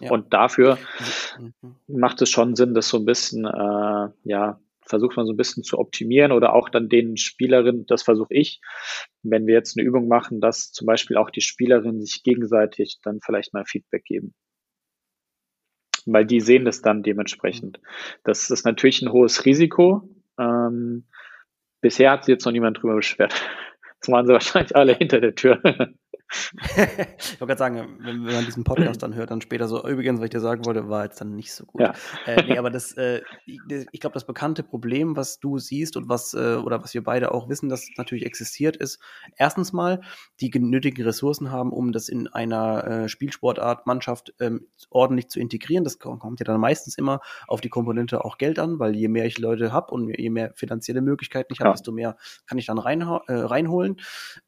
Ja. 0.00 0.10
Und 0.10 0.32
dafür 0.34 0.78
mhm. 1.38 1.76
macht 1.86 2.20
es 2.22 2.30
schon 2.30 2.54
Sinn, 2.54 2.74
das 2.74 2.88
so 2.88 2.98
ein 2.98 3.06
bisschen, 3.06 3.46
äh, 3.46 4.08
ja, 4.24 4.60
versucht 4.86 5.16
man 5.16 5.26
so 5.26 5.32
ein 5.32 5.36
bisschen 5.36 5.64
zu 5.64 5.78
optimieren 5.78 6.32
oder 6.32 6.54
auch 6.54 6.68
dann 6.68 6.88
den 6.88 7.16
Spielerinnen, 7.16 7.86
das 7.86 8.02
versuche 8.02 8.32
ich, 8.32 8.60
wenn 9.22 9.46
wir 9.46 9.54
jetzt 9.54 9.76
eine 9.76 9.86
Übung 9.86 10.06
machen, 10.06 10.40
dass 10.40 10.72
zum 10.72 10.86
Beispiel 10.86 11.16
auch 11.16 11.30
die 11.30 11.40
Spielerinnen 11.40 12.00
sich 12.00 12.22
gegenseitig 12.22 12.98
dann 13.02 13.20
vielleicht 13.20 13.52
mal 13.52 13.64
Feedback 13.66 14.04
geben. 14.04 14.34
Weil 16.06 16.24
die 16.24 16.40
sehen 16.40 16.64
das 16.64 16.82
dann 16.82 17.02
dementsprechend. 17.02 17.80
Das 18.24 18.50
ist 18.50 18.64
natürlich 18.64 19.02
ein 19.02 19.12
hohes 19.12 19.44
Risiko. 19.44 20.08
Ähm, 20.38 21.04
bisher 21.80 22.12
hat 22.12 22.24
sich 22.24 22.32
jetzt 22.32 22.46
noch 22.46 22.52
niemand 22.52 22.80
drüber 22.80 22.94
beschwert. 22.94 23.34
Das 23.98 24.12
waren 24.12 24.26
sie 24.26 24.34
wahrscheinlich 24.34 24.76
alle 24.76 24.92
hinter 24.94 25.20
der 25.20 25.34
Tür. 25.34 25.58
ich 26.28 27.40
wollte 27.40 27.46
gerade 27.46 27.58
sagen, 27.58 27.96
wenn, 28.00 28.26
wenn, 28.26 28.34
man 28.34 28.44
diesen 28.44 28.64
Podcast 28.64 29.02
dann 29.02 29.14
hört, 29.14 29.30
dann 29.30 29.40
später 29.40 29.68
so, 29.68 29.86
übrigens, 29.86 30.18
was 30.18 30.24
ich 30.24 30.30
dir 30.30 30.40
sagen 30.40 30.64
wollte, 30.64 30.88
war 30.88 31.04
jetzt 31.04 31.20
dann 31.20 31.34
nicht 31.34 31.52
so 31.52 31.64
gut. 31.64 31.80
Ja. 31.80 31.94
Äh, 32.26 32.42
nee, 32.44 32.58
aber 32.58 32.70
das, 32.70 32.92
äh, 32.92 33.22
ich 33.46 34.00
glaube, 34.00 34.14
das 34.14 34.26
bekannte 34.26 34.62
Problem, 34.62 35.16
was 35.16 35.38
du 35.38 35.58
siehst 35.58 35.96
und 35.96 36.08
was, 36.08 36.34
äh, 36.34 36.56
oder 36.56 36.82
was 36.82 36.94
wir 36.94 37.04
beide 37.04 37.32
auch 37.32 37.48
wissen, 37.48 37.68
dass 37.68 37.88
natürlich 37.96 38.26
existiert, 38.26 38.76
ist 38.76 38.98
erstens 39.36 39.72
mal, 39.72 40.00
die 40.40 40.50
genötigen 40.50 41.02
Ressourcen 41.02 41.50
haben, 41.50 41.72
um 41.72 41.92
das 41.92 42.08
in 42.08 42.28
einer 42.28 42.84
äh, 42.84 43.08
Spielsportart, 43.08 43.86
Mannschaft 43.86 44.34
ähm, 44.40 44.66
ordentlich 44.90 45.28
zu 45.28 45.40
integrieren. 45.40 45.84
Das 45.84 45.98
kommt 45.98 46.40
ja 46.40 46.44
dann 46.44 46.60
meistens 46.60 46.98
immer 46.98 47.20
auf 47.46 47.60
die 47.60 47.68
Komponente 47.68 48.24
auch 48.24 48.38
Geld 48.38 48.58
an, 48.58 48.78
weil 48.78 48.96
je 48.96 49.08
mehr 49.08 49.26
ich 49.26 49.38
Leute 49.38 49.72
habe 49.72 49.92
und 49.92 50.08
je 50.08 50.30
mehr 50.30 50.52
finanzielle 50.54 51.02
Möglichkeiten 51.02 51.52
ich 51.52 51.60
habe, 51.60 51.70
ja. 51.70 51.72
desto 51.74 51.92
mehr 51.92 52.16
kann 52.46 52.58
ich 52.58 52.66
dann 52.66 52.78
rein, 52.78 53.00
äh, 53.00 53.32
reinholen. 53.32 53.96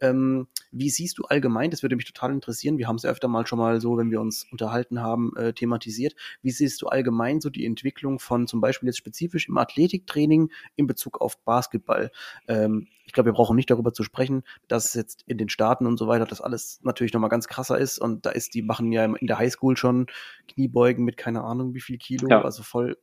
Ähm, 0.00 0.48
wie 0.70 0.90
siehst 0.90 1.18
du 1.18 1.24
allgemein, 1.24 1.67
das 1.70 1.82
würde 1.82 1.96
mich 1.96 2.04
total 2.04 2.32
interessieren, 2.32 2.78
wir 2.78 2.88
haben 2.88 2.96
es 2.96 3.02
ja 3.02 3.10
öfter 3.10 3.28
mal 3.28 3.46
schon 3.46 3.58
mal 3.58 3.80
so, 3.80 3.96
wenn 3.96 4.10
wir 4.10 4.20
uns 4.20 4.46
unterhalten 4.50 5.00
haben, 5.00 5.36
äh, 5.36 5.52
thematisiert. 5.52 6.14
Wie 6.42 6.50
siehst 6.50 6.82
du 6.82 6.86
allgemein 6.88 7.40
so 7.40 7.50
die 7.50 7.66
Entwicklung 7.66 8.18
von 8.18 8.46
zum 8.46 8.60
Beispiel 8.60 8.88
jetzt 8.88 8.98
spezifisch 8.98 9.48
im 9.48 9.58
Athletiktraining 9.58 10.50
in 10.76 10.86
Bezug 10.86 11.20
auf 11.20 11.38
Basketball? 11.44 12.10
Ähm, 12.46 12.88
ich 13.04 13.12
glaube, 13.12 13.30
wir 13.30 13.34
brauchen 13.34 13.56
nicht 13.56 13.70
darüber 13.70 13.94
zu 13.94 14.02
sprechen, 14.02 14.42
dass 14.68 14.92
jetzt 14.92 15.22
in 15.26 15.38
den 15.38 15.48
Staaten 15.48 15.86
und 15.86 15.96
so 15.96 16.08
weiter 16.08 16.26
das 16.26 16.40
alles 16.42 16.80
natürlich 16.82 17.14
nochmal 17.14 17.30
ganz 17.30 17.48
krasser 17.48 17.78
ist. 17.78 17.98
Und 17.98 18.26
da 18.26 18.30
ist, 18.30 18.54
die 18.54 18.62
machen 18.62 18.92
ja 18.92 19.04
in 19.04 19.26
der 19.26 19.38
Highschool 19.38 19.76
schon 19.76 20.06
Kniebeugen 20.46 21.04
mit 21.04 21.16
keine 21.16 21.42
Ahnung 21.42 21.74
wie 21.74 21.80
viel 21.80 21.96
Kilo, 21.96 22.28
ja. 22.28 22.42
also 22.42 22.62
voll, 22.62 22.98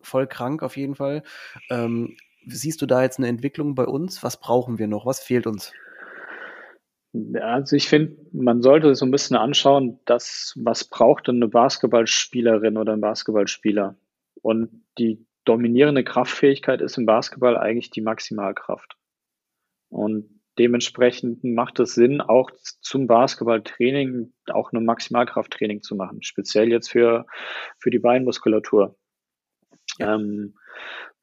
voll 0.00 0.26
krank 0.26 0.62
auf 0.62 0.76
jeden 0.78 0.94
Fall. 0.94 1.22
Ähm, 1.68 2.16
siehst 2.46 2.80
du 2.80 2.86
da 2.86 3.02
jetzt 3.02 3.18
eine 3.18 3.28
Entwicklung 3.28 3.74
bei 3.74 3.84
uns? 3.84 4.22
Was 4.22 4.40
brauchen 4.40 4.78
wir 4.78 4.88
noch? 4.88 5.04
Was 5.04 5.20
fehlt 5.20 5.46
uns? 5.46 5.72
Also 7.12 7.74
ich 7.74 7.88
finde, 7.88 8.16
man 8.32 8.62
sollte 8.62 8.94
so 8.94 9.04
ein 9.04 9.10
bisschen 9.10 9.36
anschauen, 9.36 9.98
dass, 10.04 10.54
was 10.62 10.84
braucht 10.84 11.26
denn 11.26 11.36
eine 11.36 11.48
Basketballspielerin 11.48 12.76
oder 12.76 12.92
ein 12.92 13.00
Basketballspieler? 13.00 13.96
Und 14.42 14.84
die 14.96 15.26
dominierende 15.44 16.04
Kraftfähigkeit 16.04 16.80
ist 16.80 16.98
im 16.98 17.06
Basketball 17.06 17.56
eigentlich 17.56 17.90
die 17.90 18.02
Maximalkraft. 18.02 18.96
Und 19.88 20.40
dementsprechend 20.58 21.42
macht 21.42 21.80
es 21.80 21.94
Sinn, 21.94 22.20
auch 22.20 22.50
zum 22.80 23.08
Basketballtraining 23.08 24.32
auch 24.50 24.72
eine 24.72 24.80
Maximalkrafttraining 24.80 25.82
zu 25.82 25.96
machen, 25.96 26.22
speziell 26.22 26.70
jetzt 26.70 26.90
für, 26.90 27.26
für 27.78 27.90
die 27.90 27.98
Beinmuskulatur. 27.98 28.96
Ja. 29.98 30.14
Ähm, 30.14 30.54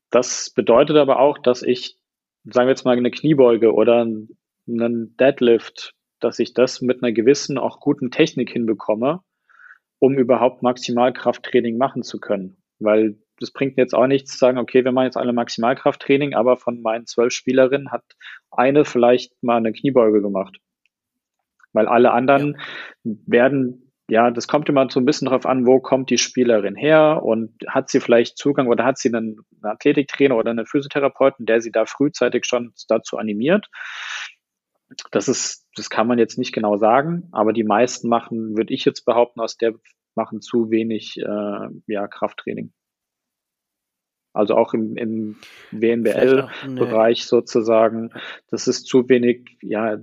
das 0.09 0.49
bedeutet 0.49 0.97
aber 0.97 1.19
auch, 1.19 1.37
dass 1.37 1.61
ich, 1.63 1.97
sagen 2.43 2.67
wir 2.67 2.71
jetzt 2.71 2.85
mal, 2.85 2.97
eine 2.97 3.11
Kniebeuge 3.11 3.73
oder 3.73 4.05
einen 4.67 5.15
Deadlift, 5.17 5.93
dass 6.19 6.39
ich 6.39 6.53
das 6.53 6.81
mit 6.81 7.03
einer 7.03 7.11
gewissen, 7.11 7.57
auch 7.57 7.79
guten 7.79 8.11
Technik 8.11 8.49
hinbekomme, 8.51 9.21
um 9.99 10.17
überhaupt 10.17 10.63
Maximalkrafttraining 10.63 11.77
machen 11.77 12.03
zu 12.03 12.19
können. 12.19 12.57
Weil 12.79 13.17
das 13.39 13.51
bringt 13.51 13.77
jetzt 13.77 13.93
auch 13.93 14.07
nichts 14.07 14.31
zu 14.31 14.37
sagen, 14.37 14.57
okay, 14.57 14.83
wir 14.83 14.91
machen 14.91 15.05
jetzt 15.05 15.17
alle 15.17 15.33
Maximalkrafttraining, 15.33 16.33
aber 16.33 16.57
von 16.57 16.81
meinen 16.81 17.05
zwölf 17.05 17.33
Spielerinnen 17.33 17.91
hat 17.91 18.03
eine 18.51 18.85
vielleicht 18.85 19.31
mal 19.43 19.57
eine 19.57 19.73
Kniebeuge 19.73 20.21
gemacht. 20.21 20.57
Weil 21.73 21.87
alle 21.87 22.11
anderen 22.11 22.57
ja. 23.03 23.13
werden 23.25 23.87
ja, 24.09 24.31
das 24.31 24.47
kommt 24.47 24.69
immer 24.69 24.89
so 24.89 25.01
ein 25.01 25.05
bisschen 25.05 25.25
darauf 25.25 25.45
an, 25.45 25.65
wo 25.65 25.81
kommt 25.81 26.09
die 26.09 26.17
Spielerin 26.17 26.75
her 26.75 27.21
und 27.23 27.51
hat 27.67 27.89
sie 27.89 27.99
vielleicht 27.99 28.37
Zugang 28.37 28.67
oder 28.67 28.85
hat 28.85 28.97
sie 28.97 29.09
einen, 29.09 29.41
einen 29.61 29.73
Athletiktrainer 29.73 30.37
oder 30.37 30.51
einen 30.51 30.65
Physiotherapeuten, 30.65 31.45
der 31.45 31.59
sie 31.59 31.71
da 31.71 31.85
frühzeitig 31.85 32.45
schon 32.45 32.71
dazu 32.87 33.17
animiert. 33.17 33.67
Das 35.11 35.27
ist, 35.27 35.67
das 35.75 35.89
kann 35.89 36.07
man 36.07 36.17
jetzt 36.17 36.37
nicht 36.37 36.53
genau 36.53 36.77
sagen, 36.77 37.27
aber 37.31 37.53
die 37.53 37.63
meisten 37.63 38.07
machen, 38.07 38.55
würde 38.55 38.73
ich 38.73 38.85
jetzt 38.85 39.03
behaupten, 39.05 39.41
aus 39.41 39.57
der 39.57 39.73
machen 40.15 40.41
zu 40.41 40.71
wenig 40.71 41.17
äh, 41.17 41.67
ja, 41.87 42.07
Krafttraining. 42.07 42.73
Also 44.33 44.55
auch 44.55 44.73
im, 44.73 44.97
im 44.97 45.35
WNBL-Bereich 45.71 47.25
sozusagen, 47.25 48.11
das 48.49 48.67
ist 48.67 48.85
zu 48.85 49.07
wenig, 49.09 49.57
ja, 49.61 49.97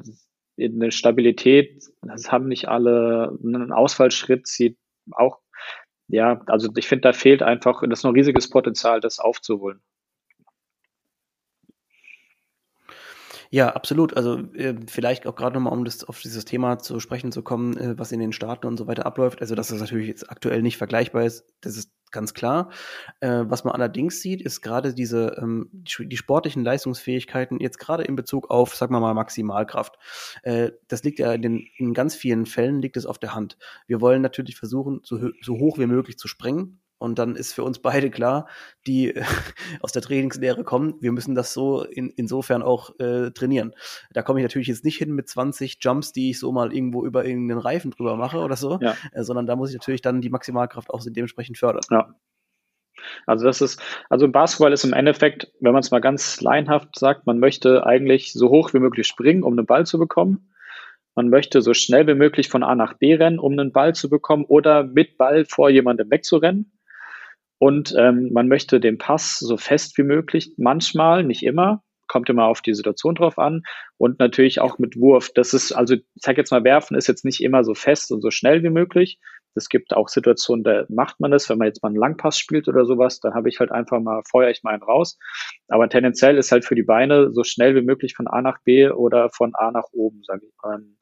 eine 0.58 0.92
Stabilität, 0.92 1.84
das 2.02 2.32
haben 2.32 2.48
nicht 2.48 2.68
alle, 2.68 3.36
einen 3.42 3.72
Ausfallschritt 3.72 4.46
sieht 4.46 4.78
auch, 5.12 5.40
ja, 6.08 6.42
also 6.46 6.70
ich 6.76 6.88
finde, 6.88 7.02
da 7.02 7.12
fehlt 7.12 7.42
einfach, 7.42 7.82
das 7.88 8.00
ist 8.00 8.04
ein 8.04 8.12
riesiges 8.14 8.50
Potenzial, 8.50 9.00
das 9.00 9.18
aufzuholen. 9.18 9.80
Ja, 13.54 13.68
absolut. 13.68 14.16
Also 14.16 14.38
äh, 14.54 14.74
vielleicht 14.88 15.28
auch 15.28 15.36
gerade 15.36 15.54
nochmal, 15.54 15.72
um 15.72 15.84
das 15.84 16.02
auf 16.02 16.20
dieses 16.20 16.44
Thema 16.44 16.80
zu 16.80 16.98
sprechen 16.98 17.30
zu 17.30 17.42
kommen, 17.44 17.76
äh, 17.76 17.96
was 17.96 18.10
in 18.10 18.18
den 18.18 18.32
Staaten 18.32 18.66
und 18.66 18.76
so 18.76 18.88
weiter 18.88 19.06
abläuft. 19.06 19.40
Also 19.40 19.54
dass 19.54 19.68
das 19.68 19.78
natürlich 19.78 20.08
jetzt 20.08 20.28
aktuell 20.28 20.60
nicht 20.60 20.76
vergleichbar 20.76 21.22
ist, 21.22 21.44
das 21.60 21.76
ist 21.76 21.92
ganz 22.10 22.34
klar. 22.34 22.70
Äh, 23.20 23.44
was 23.46 23.62
man 23.62 23.72
allerdings 23.72 24.20
sieht, 24.20 24.42
ist 24.42 24.60
gerade 24.60 24.92
diese 24.92 25.36
ähm, 25.40 25.70
die 25.72 26.16
sportlichen 26.16 26.64
Leistungsfähigkeiten 26.64 27.60
jetzt 27.60 27.78
gerade 27.78 28.02
in 28.02 28.16
Bezug 28.16 28.50
auf, 28.50 28.74
sagen 28.74 28.92
wir 28.92 28.98
mal, 28.98 29.14
Maximalkraft. 29.14 30.00
Äh, 30.42 30.72
das 30.88 31.04
liegt 31.04 31.20
ja 31.20 31.32
in, 31.32 31.42
den, 31.42 31.68
in 31.76 31.94
ganz 31.94 32.16
vielen 32.16 32.46
Fällen 32.46 32.82
liegt 32.82 32.96
es 32.96 33.06
auf 33.06 33.18
der 33.20 33.36
Hand. 33.36 33.56
Wir 33.86 34.00
wollen 34.00 34.20
natürlich 34.20 34.56
versuchen, 34.56 35.00
so, 35.04 35.30
so 35.40 35.60
hoch 35.60 35.78
wie 35.78 35.86
möglich 35.86 36.18
zu 36.18 36.26
springen 36.26 36.80
und 36.98 37.18
dann 37.18 37.36
ist 37.36 37.52
für 37.52 37.64
uns 37.64 37.80
beide 37.80 38.10
klar, 38.10 38.48
die 38.86 39.14
aus 39.80 39.92
der 39.92 40.02
Trainingslehre 40.02 40.64
kommen, 40.64 40.94
wir 41.00 41.12
müssen 41.12 41.34
das 41.34 41.52
so 41.52 41.82
in, 41.82 42.10
insofern 42.10 42.62
auch 42.62 42.98
äh, 42.98 43.30
trainieren. 43.30 43.74
Da 44.12 44.22
komme 44.22 44.40
ich 44.40 44.44
natürlich 44.44 44.68
jetzt 44.68 44.84
nicht 44.84 44.98
hin 44.98 45.12
mit 45.12 45.28
20 45.28 45.78
Jumps, 45.80 46.12
die 46.12 46.30
ich 46.30 46.38
so 46.38 46.52
mal 46.52 46.72
irgendwo 46.72 47.04
über 47.04 47.24
irgendeinen 47.24 47.60
Reifen 47.60 47.90
drüber 47.90 48.16
mache 48.16 48.38
oder 48.38 48.56
so, 48.56 48.78
ja. 48.80 48.96
äh, 49.12 49.22
sondern 49.22 49.46
da 49.46 49.56
muss 49.56 49.70
ich 49.70 49.76
natürlich 49.76 50.02
dann 50.02 50.20
die 50.20 50.30
Maximalkraft 50.30 50.90
auch 50.90 51.02
dementsprechend 51.04 51.58
fördern. 51.58 51.82
Ja. 51.90 52.14
Also 53.26 53.44
das 53.44 53.60
ist, 53.60 53.80
also 54.08 54.28
Basketball 54.28 54.72
ist 54.72 54.84
im 54.84 54.92
Endeffekt, 54.92 55.52
wenn 55.60 55.72
man 55.72 55.80
es 55.80 55.90
mal 55.90 56.00
ganz 56.00 56.40
laienhaft 56.40 56.98
sagt, 56.98 57.26
man 57.26 57.38
möchte 57.38 57.86
eigentlich 57.86 58.32
so 58.32 58.48
hoch 58.48 58.72
wie 58.72 58.78
möglich 58.78 59.06
springen, 59.06 59.42
um 59.42 59.52
einen 59.52 59.66
Ball 59.66 59.84
zu 59.86 59.98
bekommen. 59.98 60.50
Man 61.14 61.28
möchte 61.28 61.62
so 61.62 61.74
schnell 61.74 62.06
wie 62.06 62.14
möglich 62.14 62.48
von 62.48 62.62
A 62.62 62.74
nach 62.74 62.94
B 62.94 63.14
rennen, 63.14 63.38
um 63.38 63.52
einen 63.52 63.72
Ball 63.72 63.94
zu 63.94 64.08
bekommen 64.08 64.44
oder 64.44 64.84
mit 64.84 65.16
Ball 65.16 65.44
vor 65.44 65.70
jemandem 65.70 66.10
wegzurennen. 66.10 66.72
Und 67.58 67.94
ähm, 67.96 68.30
man 68.32 68.48
möchte 68.48 68.80
den 68.80 68.98
Pass 68.98 69.38
so 69.38 69.56
fest 69.56 69.96
wie 69.98 70.02
möglich, 70.02 70.52
manchmal, 70.56 71.24
nicht 71.24 71.42
immer, 71.42 71.82
kommt 72.08 72.28
immer 72.28 72.44
auf 72.46 72.60
die 72.60 72.74
Situation 72.74 73.14
drauf 73.14 73.38
an. 73.38 73.62
Und 73.96 74.18
natürlich 74.18 74.60
auch 74.60 74.78
mit 74.78 74.96
Wurf. 74.96 75.30
Das 75.34 75.54
ist, 75.54 75.72
also 75.72 75.94
ich 75.94 76.04
sage 76.16 76.40
jetzt 76.40 76.50
mal, 76.50 76.64
werfen 76.64 76.96
ist 76.96 77.08
jetzt 77.08 77.24
nicht 77.24 77.42
immer 77.42 77.64
so 77.64 77.74
fest 77.74 78.12
und 78.12 78.20
so 78.20 78.30
schnell 78.30 78.62
wie 78.62 78.70
möglich. 78.70 79.18
Es 79.54 79.68
gibt 79.68 79.94
auch 79.94 80.08
Situationen, 80.08 80.64
da 80.64 80.84
macht 80.88 81.20
man 81.20 81.30
das, 81.30 81.48
wenn 81.48 81.58
man 81.58 81.68
jetzt 81.68 81.82
mal 81.82 81.88
einen 81.88 81.96
Langpass 81.96 82.38
spielt 82.38 82.66
oder 82.66 82.84
sowas, 82.84 83.20
dann 83.20 83.34
habe 83.34 83.48
ich 83.48 83.60
halt 83.60 83.70
einfach 83.70 84.00
mal, 84.00 84.22
feuer 84.28 84.50
ich 84.50 84.64
mal 84.64 84.74
einen 84.74 84.82
raus. 84.82 85.16
Aber 85.68 85.88
tendenziell 85.88 86.36
ist 86.36 86.50
halt 86.50 86.64
für 86.64 86.74
die 86.74 86.82
Beine 86.82 87.32
so 87.32 87.44
schnell 87.44 87.76
wie 87.76 87.82
möglich 87.82 88.14
von 88.14 88.26
A 88.26 88.42
nach 88.42 88.60
B 88.64 88.90
oder 88.90 89.30
von 89.30 89.54
A 89.54 89.70
nach 89.70 89.86
oben, 89.92 90.22
sage 90.24 90.46
ich. 90.46 90.54
Ähm, 90.64 90.96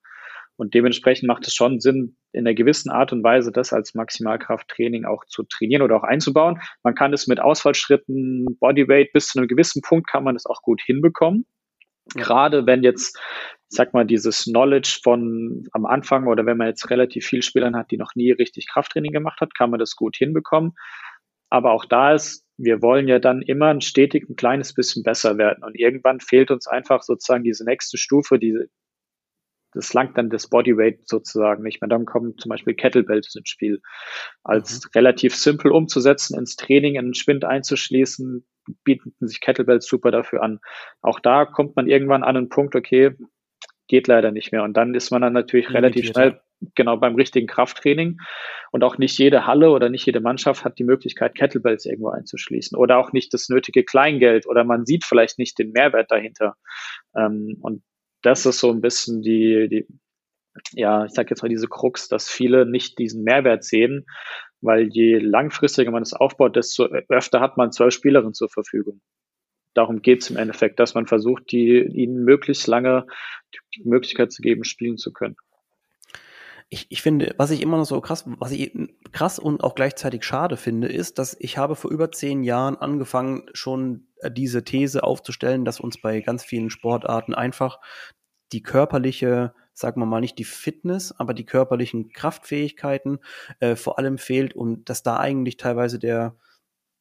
Und 0.56 0.74
dementsprechend 0.74 1.26
macht 1.26 1.46
es 1.46 1.54
schon 1.54 1.80
Sinn, 1.80 2.16
in 2.32 2.46
einer 2.46 2.54
gewissen 2.54 2.90
Art 2.90 3.12
und 3.12 3.22
Weise 3.24 3.52
das 3.52 3.72
als 3.72 3.94
Maximalkrafttraining 3.94 5.04
auch 5.04 5.24
zu 5.26 5.42
trainieren 5.44 5.82
oder 5.82 5.96
auch 5.96 6.02
einzubauen. 6.02 6.60
Man 6.82 6.94
kann 6.94 7.12
es 7.12 7.26
mit 7.26 7.40
Ausfallschritten, 7.40 8.58
Bodyweight 8.60 9.12
bis 9.12 9.28
zu 9.28 9.38
einem 9.38 9.48
gewissen 9.48 9.82
Punkt 9.82 10.08
kann 10.08 10.24
man 10.24 10.36
es 10.36 10.46
auch 10.46 10.62
gut 10.62 10.80
hinbekommen. 10.82 11.46
Gerade 12.14 12.66
wenn 12.66 12.82
jetzt, 12.82 13.16
ich 13.70 13.76
sag 13.76 13.94
mal, 13.94 14.04
dieses 14.04 14.44
Knowledge 14.44 15.00
von 15.02 15.68
am 15.72 15.86
Anfang 15.86 16.26
oder 16.26 16.46
wenn 16.46 16.56
man 16.56 16.68
jetzt 16.68 16.90
relativ 16.90 17.26
viel 17.26 17.42
Spielern 17.42 17.76
hat, 17.76 17.90
die 17.90 17.96
noch 17.96 18.14
nie 18.14 18.32
richtig 18.32 18.66
Krafttraining 18.68 19.12
gemacht 19.12 19.40
hat, 19.40 19.54
kann 19.54 19.70
man 19.70 19.78
das 19.78 19.94
gut 19.94 20.16
hinbekommen. 20.16 20.72
Aber 21.48 21.72
auch 21.72 21.84
da 21.84 22.14
ist, 22.14 22.46
wir 22.56 22.82
wollen 22.82 23.08
ja 23.08 23.18
dann 23.18 23.42
immer 23.42 23.68
ein 23.68 23.80
stetig 23.80 24.28
ein 24.28 24.36
kleines 24.36 24.74
bisschen 24.74 25.02
besser 25.02 25.38
werden. 25.38 25.64
Und 25.64 25.78
irgendwann 25.78 26.20
fehlt 26.20 26.50
uns 26.50 26.66
einfach 26.66 27.02
sozusagen 27.02 27.44
diese 27.44 27.64
nächste 27.64 27.98
Stufe, 27.98 28.38
diese, 28.38 28.68
das 29.72 29.92
langt 29.94 30.18
dann 30.18 30.30
das 30.30 30.48
Bodyweight 30.48 31.08
sozusagen 31.08 31.62
nicht 31.62 31.80
mehr. 31.80 31.88
Dann 31.88 32.04
kommen 32.04 32.36
zum 32.38 32.50
Beispiel 32.50 32.74
Kettlebells 32.74 33.34
ins 33.34 33.48
Spiel. 33.48 33.80
Als 34.44 34.84
mhm. 34.84 34.90
relativ 34.94 35.34
simpel 35.34 35.72
umzusetzen, 35.72 36.38
ins 36.38 36.56
Training, 36.56 36.96
in 36.96 37.06
den 37.06 37.14
Schwind 37.14 37.44
einzuschließen, 37.44 38.46
bieten 38.84 39.14
sich 39.20 39.40
Kettlebells 39.40 39.86
super 39.86 40.10
dafür 40.10 40.42
an. 40.42 40.60
Auch 41.00 41.20
da 41.20 41.44
kommt 41.44 41.76
man 41.76 41.88
irgendwann 41.88 42.22
an 42.22 42.36
einen 42.36 42.48
Punkt, 42.48 42.76
okay, 42.76 43.16
geht 43.88 44.06
leider 44.06 44.30
nicht 44.30 44.52
mehr. 44.52 44.62
Und 44.62 44.74
dann 44.76 44.94
ist 44.94 45.10
man 45.10 45.22
dann 45.22 45.32
natürlich 45.32 45.70
relativ 45.70 46.06
schnell 46.06 46.40
genau 46.74 46.96
beim 46.96 47.14
richtigen 47.14 47.46
Krafttraining. 47.46 48.18
Und 48.70 48.84
auch 48.84 48.98
nicht 48.98 49.18
jede 49.18 49.46
Halle 49.46 49.70
oder 49.70 49.88
nicht 49.88 50.06
jede 50.06 50.20
Mannschaft 50.20 50.64
hat 50.64 50.78
die 50.78 50.84
Möglichkeit, 50.84 51.34
Kettlebells 51.34 51.84
irgendwo 51.84 52.10
einzuschließen 52.10 52.78
oder 52.78 52.98
auch 52.98 53.12
nicht 53.12 53.34
das 53.34 53.48
nötige 53.48 53.84
Kleingeld 53.84 54.46
oder 54.46 54.64
man 54.64 54.86
sieht 54.86 55.04
vielleicht 55.04 55.38
nicht 55.38 55.58
den 55.58 55.72
Mehrwert 55.72 56.10
dahinter. 56.10 56.56
Ähm, 57.16 57.58
und 57.60 57.82
das 58.22 58.46
ist 58.46 58.58
so 58.58 58.70
ein 58.70 58.80
bisschen 58.80 59.22
die, 59.22 59.68
die 59.68 59.86
ja, 60.72 61.04
ich 61.06 61.12
sag 61.12 61.30
jetzt 61.30 61.42
mal 61.42 61.48
diese 61.48 61.68
Krux, 61.68 62.08
dass 62.08 62.28
viele 62.28 62.66
nicht 62.66 62.98
diesen 62.98 63.22
Mehrwert 63.24 63.64
sehen, 63.64 64.06
weil 64.60 64.88
je 64.90 65.18
langfristiger 65.18 65.90
man 65.90 66.02
es 66.02 66.12
aufbaut, 66.12 66.56
desto 66.56 66.84
öfter 66.84 67.40
hat 67.40 67.56
man 67.56 67.72
zwölf 67.72 67.94
Spielerinnen 67.94 68.34
zur 68.34 68.48
Verfügung. 68.48 69.00
Darum 69.74 70.02
geht 70.02 70.22
es 70.22 70.30
im 70.30 70.36
Endeffekt, 70.36 70.78
dass 70.78 70.94
man 70.94 71.06
versucht, 71.06 71.50
die, 71.50 71.78
ihnen 71.78 72.24
möglichst 72.24 72.66
lange 72.66 73.06
die 73.74 73.82
Möglichkeit 73.84 74.30
zu 74.30 74.42
geben, 74.42 74.64
spielen 74.64 74.98
zu 74.98 75.12
können. 75.12 75.36
Ich, 76.68 76.86
ich 76.90 77.02
finde, 77.02 77.34
was 77.38 77.50
ich 77.50 77.62
immer 77.62 77.76
noch 77.76 77.84
so 77.84 78.00
krass, 78.00 78.24
was 78.26 78.52
ich 78.52 78.72
krass 79.12 79.38
und 79.38 79.62
auch 79.62 79.74
gleichzeitig 79.74 80.24
schade 80.24 80.56
finde, 80.56 80.88
ist, 80.88 81.18
dass 81.18 81.36
ich 81.38 81.58
habe 81.58 81.76
vor 81.76 81.90
über 81.90 82.12
zehn 82.12 82.42
Jahren 82.44 82.76
angefangen, 82.76 83.46
schon 83.52 84.06
diese 84.30 84.64
These 84.64 85.02
aufzustellen, 85.02 85.64
dass 85.64 85.80
uns 85.80 86.00
bei 86.00 86.20
ganz 86.20 86.44
vielen 86.44 86.70
Sportarten 86.70 87.34
einfach 87.34 87.80
die 88.52 88.62
körperliche 88.62 89.54
sagen 89.74 90.00
wir 90.00 90.06
mal 90.06 90.20
nicht 90.20 90.38
die 90.38 90.44
Fitness, 90.44 91.12
aber 91.18 91.34
die 91.34 91.46
körperlichen 91.46 92.10
Kraftfähigkeiten 92.12 93.18
äh, 93.60 93.76
vor 93.76 93.98
allem 93.98 94.18
fehlt 94.18 94.54
und 94.54 94.88
dass 94.88 95.02
da 95.02 95.18
eigentlich 95.18 95.56
teilweise 95.56 95.98
der 95.98 96.36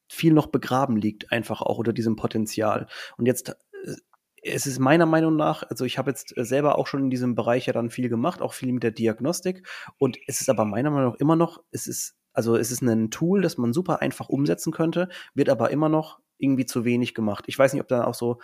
viel 0.10 0.34
noch 0.34 0.48
begraben 0.48 0.98
liegt, 0.98 1.32
einfach 1.32 1.62
auch 1.62 1.78
unter 1.78 1.94
diesem 1.94 2.16
Potenzial. 2.16 2.88
Und 3.18 3.26
jetzt 3.26 3.50
äh, 3.50 3.96
es 4.44 4.66
ist 4.66 4.80
meiner 4.80 5.06
Meinung 5.06 5.36
nach, 5.36 5.62
also 5.70 5.86
ich 5.86 6.00
habe 6.00 6.10
jetzt 6.10 6.34
selber 6.36 6.80
auch 6.80 6.88
schon 6.88 7.04
in 7.04 7.10
diesem 7.12 7.36
Bereich 7.36 7.68
ja 7.68 7.74
dann 7.74 7.92
viel 7.92 8.10
gemacht, 8.10 8.42
auch 8.42 8.54
viel 8.54 8.72
mit 8.74 8.82
der 8.82 8.90
Diagnostik. 8.90 9.68
Und 10.00 10.18
es 10.26 10.42
ist 10.42 10.50
aber 10.50 10.66
meiner 10.66 10.90
Meinung 10.90 11.12
nach 11.12 11.20
immer 11.20 11.36
noch, 11.36 11.62
es 11.70 11.86
ist, 11.86 12.16
also 12.34 12.56
es 12.56 12.72
ist 12.72 12.82
ein 12.82 13.12
Tool, 13.12 13.44
das 13.44 13.60
man 13.60 13.72
super 13.72 14.02
einfach 14.02 14.30
umsetzen 14.30 14.72
könnte, 14.72 15.10
wird 15.36 15.50
aber 15.50 15.70
immer 15.70 15.90
noch 15.90 16.20
irgendwie 16.41 16.65
zu 16.65 16.86
wenig 16.86 17.13
gemacht. 17.13 17.45
Ich 17.47 17.58
weiß 17.58 17.73
nicht, 17.73 17.82
ob 17.82 17.88
da 17.88 18.06
auch 18.06 18.15
so 18.15 18.39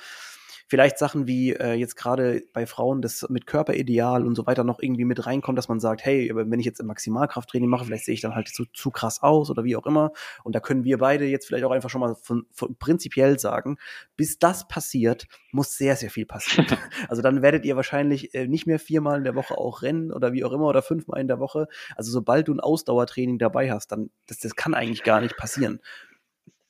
vielleicht 0.67 0.97
Sachen 0.97 1.27
wie 1.27 1.53
äh, 1.53 1.73
jetzt 1.73 1.95
gerade 1.95 2.43
bei 2.53 2.65
Frauen 2.65 3.01
das 3.01 3.25
mit 3.29 3.47
Körperideal 3.47 4.25
und 4.25 4.35
so 4.35 4.45
weiter 4.45 4.63
noch 4.63 4.79
irgendwie 4.79 5.05
mit 5.05 5.25
reinkommt, 5.25 5.57
dass 5.57 5.69
man 5.69 5.79
sagt, 5.79 6.03
hey, 6.03 6.29
wenn 6.33 6.59
ich 6.59 6.65
jetzt 6.65 6.81
im 6.81 6.87
Maximalkrafttraining 6.87 7.69
mache, 7.69 7.85
vielleicht 7.85 8.05
sehe 8.05 8.13
ich 8.13 8.21
dann 8.21 8.35
halt 8.35 8.49
zu, 8.49 8.65
zu 8.73 8.91
krass 8.91 9.23
aus 9.23 9.49
oder 9.49 9.63
wie 9.63 9.77
auch 9.77 9.85
immer. 9.85 10.11
Und 10.43 10.55
da 10.55 10.59
können 10.59 10.83
wir 10.83 10.97
beide 10.97 11.25
jetzt 11.25 11.47
vielleicht 11.47 11.63
auch 11.63 11.71
einfach 11.71 11.89
schon 11.89 12.01
mal 12.01 12.15
von, 12.15 12.45
von 12.51 12.75
prinzipiell 12.75 13.39
sagen, 13.39 13.77
bis 14.17 14.39
das 14.39 14.67
passiert, 14.67 15.27
muss 15.51 15.77
sehr, 15.77 15.95
sehr 15.95 16.09
viel 16.09 16.25
passieren. 16.25 16.67
also 17.07 17.21
dann 17.21 17.41
werdet 17.41 17.63
ihr 17.63 17.77
wahrscheinlich 17.77 18.33
äh, 18.35 18.47
nicht 18.47 18.67
mehr 18.67 18.79
viermal 18.79 19.17
in 19.17 19.23
der 19.23 19.35
Woche 19.35 19.57
auch 19.57 19.81
rennen 19.81 20.11
oder 20.11 20.33
wie 20.33 20.43
auch 20.43 20.51
immer 20.51 20.65
oder 20.65 20.81
fünfmal 20.81 21.21
in 21.21 21.27
der 21.27 21.39
Woche. 21.39 21.67
Also 21.95 22.11
sobald 22.11 22.49
du 22.49 22.53
ein 22.53 22.59
Ausdauertraining 22.59 23.39
dabei 23.39 23.71
hast, 23.71 23.93
dann 23.93 24.09
das, 24.25 24.39
das 24.39 24.55
kann 24.55 24.73
eigentlich 24.73 25.03
gar 25.03 25.21
nicht 25.21 25.37
passieren. 25.37 25.79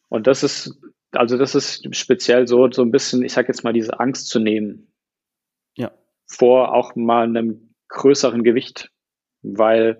Und 0.09 0.27
das 0.27 0.43
ist 0.43 0.79
also 1.17 1.37
das 1.37 1.55
ist 1.55 1.95
speziell 1.95 2.47
so, 2.47 2.71
so 2.71 2.81
ein 2.81 2.91
bisschen, 2.91 3.23
ich 3.23 3.33
sag 3.33 3.47
jetzt 3.47 3.63
mal, 3.63 3.73
diese 3.73 3.99
Angst 3.99 4.27
zu 4.27 4.39
nehmen. 4.39 4.91
Ja. 5.75 5.91
Vor 6.25 6.73
auch 6.73 6.95
mal 6.95 7.23
einem 7.23 7.73
größeren 7.89 8.43
Gewicht. 8.43 8.91
Weil 9.41 9.99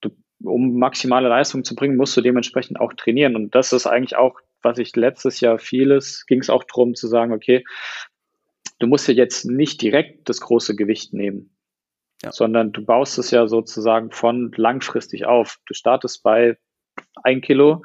du, 0.00 0.10
um 0.42 0.78
maximale 0.78 1.28
Leistung 1.28 1.64
zu 1.64 1.74
bringen, 1.74 1.96
musst 1.96 2.16
du 2.16 2.20
dementsprechend 2.20 2.80
auch 2.80 2.92
trainieren. 2.92 3.36
Und 3.36 3.54
das 3.54 3.72
ist 3.72 3.86
eigentlich 3.86 4.16
auch, 4.16 4.38
was 4.62 4.78
ich 4.78 4.94
letztes 4.96 5.40
Jahr 5.40 5.58
vieles, 5.58 6.26
ging 6.26 6.40
es 6.40 6.50
auch 6.50 6.64
darum 6.64 6.94
zu 6.94 7.06
sagen, 7.08 7.32
okay, 7.32 7.64
du 8.78 8.86
musst 8.86 9.08
ja 9.08 9.14
jetzt 9.14 9.44
nicht 9.44 9.80
direkt 9.82 10.28
das 10.28 10.40
große 10.40 10.76
Gewicht 10.76 11.12
nehmen. 11.12 11.54
Ja. 12.22 12.32
sondern 12.32 12.72
du 12.72 12.84
baust 12.84 13.16
es 13.18 13.30
ja 13.30 13.46
sozusagen 13.46 14.10
von 14.10 14.50
langfristig 14.56 15.26
auf. 15.26 15.60
Du 15.66 15.74
startest 15.74 16.24
bei 16.24 16.58
ein 17.22 17.40
Kilo, 17.40 17.82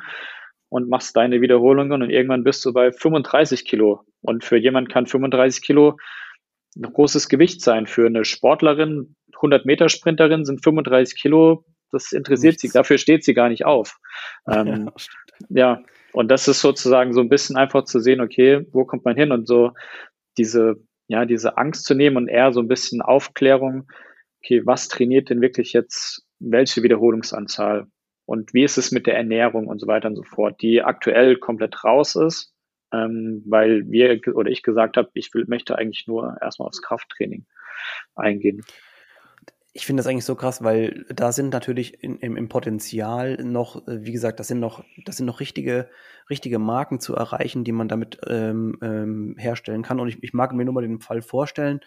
und 0.74 0.90
machst 0.90 1.16
deine 1.16 1.40
Wiederholungen 1.40 2.02
und 2.02 2.10
irgendwann 2.10 2.44
bist 2.44 2.66
du 2.66 2.74
bei 2.74 2.92
35 2.92 3.64
Kilo. 3.64 4.02
Und 4.22 4.44
für 4.44 4.58
jemand 4.58 4.90
kann 4.90 5.06
35 5.06 5.62
Kilo 5.62 5.98
ein 6.76 6.92
großes 6.92 7.30
Gewicht 7.30 7.62
sein. 7.62 7.86
Für 7.86 8.08
eine 8.08 8.26
Sportlerin, 8.26 9.16
100 9.36 9.68
Meter 9.68 9.88
Sprinterin 9.88 10.46
sind 10.46 10.64
35 10.64 11.22
Kilo, 11.22 11.64
das 11.92 12.12
interessiert 12.12 12.54
Nichts. 12.54 12.62
sie, 12.64 12.70
dafür 12.70 12.98
steht 12.98 13.24
sie 13.24 13.36
gar 13.36 13.50
nicht 13.50 13.66
auf. 13.66 14.00
Ähm, 14.50 14.90
ja, 15.50 15.76
ja, 15.76 15.84
und 16.12 16.30
das 16.30 16.48
ist 16.48 16.62
sozusagen 16.62 17.14
so 17.14 17.22
ein 17.22 17.30
bisschen 17.30 17.56
einfach 17.56 17.84
zu 17.84 18.00
sehen, 18.00 18.20
okay, 18.20 18.66
wo 18.72 18.84
kommt 18.84 19.06
man 19.06 19.16
hin 19.16 19.32
und 19.32 19.48
so 19.48 19.74
diese, 20.40 20.78
ja, 21.08 21.26
diese 21.26 21.56
Angst 21.58 21.86
zu 21.86 21.94
nehmen 21.94 22.18
und 22.18 22.28
eher 22.30 22.52
so 22.52 22.62
ein 22.62 22.68
bisschen 22.68 23.04
Aufklärung, 23.04 23.88
okay, 24.40 24.64
was 24.66 24.88
trainiert 24.88 25.30
denn 25.30 25.42
wirklich 25.42 25.72
jetzt 25.72 26.26
welche 26.40 26.82
Wiederholungsanzahl? 26.82 27.86
Und 28.26 28.54
wie 28.54 28.64
ist 28.64 28.78
es 28.78 28.92
mit 28.92 29.08
der 29.08 29.18
Ernährung 29.18 29.68
und 29.68 29.80
so 29.80 29.88
weiter 29.88 30.08
und 30.08 30.16
so 30.16 30.24
fort, 30.24 30.62
die 30.62 30.82
aktuell 30.82 31.38
komplett 31.38 31.84
raus 31.84 32.16
ist, 32.16 32.54
ähm, 32.94 33.44
weil 33.46 33.90
wir 33.90 34.20
oder 34.34 34.50
ich 34.50 34.64
gesagt 34.64 34.98
habe, 34.98 35.10
ich 35.14 35.34
will, 35.34 35.46
möchte 35.48 35.78
eigentlich 35.78 36.08
nur 36.08 36.38
erstmal 36.42 36.68
aufs 36.68 36.82
Krafttraining 36.82 37.46
eingehen. 38.16 38.64
Ich 39.76 39.88
finde 39.88 40.02
das 40.02 40.08
eigentlich 40.08 40.26
so 40.26 40.36
krass, 40.36 40.64
weil 40.64 41.04
da 41.10 41.32
sind 41.32 41.52
natürlich 41.52 42.04
in, 42.04 42.18
im, 42.20 42.38
im 42.38 42.48
Potenzial 42.48 43.38
noch, 43.44 43.88
äh, 43.88 44.06
wie 44.06 44.12
gesagt, 44.12 44.40
das 44.40 44.48
sind 44.48 44.60
noch, 44.60 44.86
das 45.06 45.18
sind 45.18 45.26
noch 45.26 45.40
richtige, 45.40 45.90
richtige 46.30 46.60
Marken 46.60 47.00
zu 47.00 47.16
erreichen, 47.16 47.64
die 47.64 47.72
man 47.72 47.88
damit 47.88 48.20
ähm, 48.28 48.78
ähm, 48.84 49.36
herstellen 49.40 49.82
kann. 49.82 50.00
Und 50.00 50.10
ich, 50.10 50.22
ich 50.22 50.34
mag 50.34 50.54
mir 50.54 50.64
nur 50.64 50.76
mal 50.76 50.82
den 50.82 51.02
Fall 51.02 51.24
vorstellen. 51.24 51.82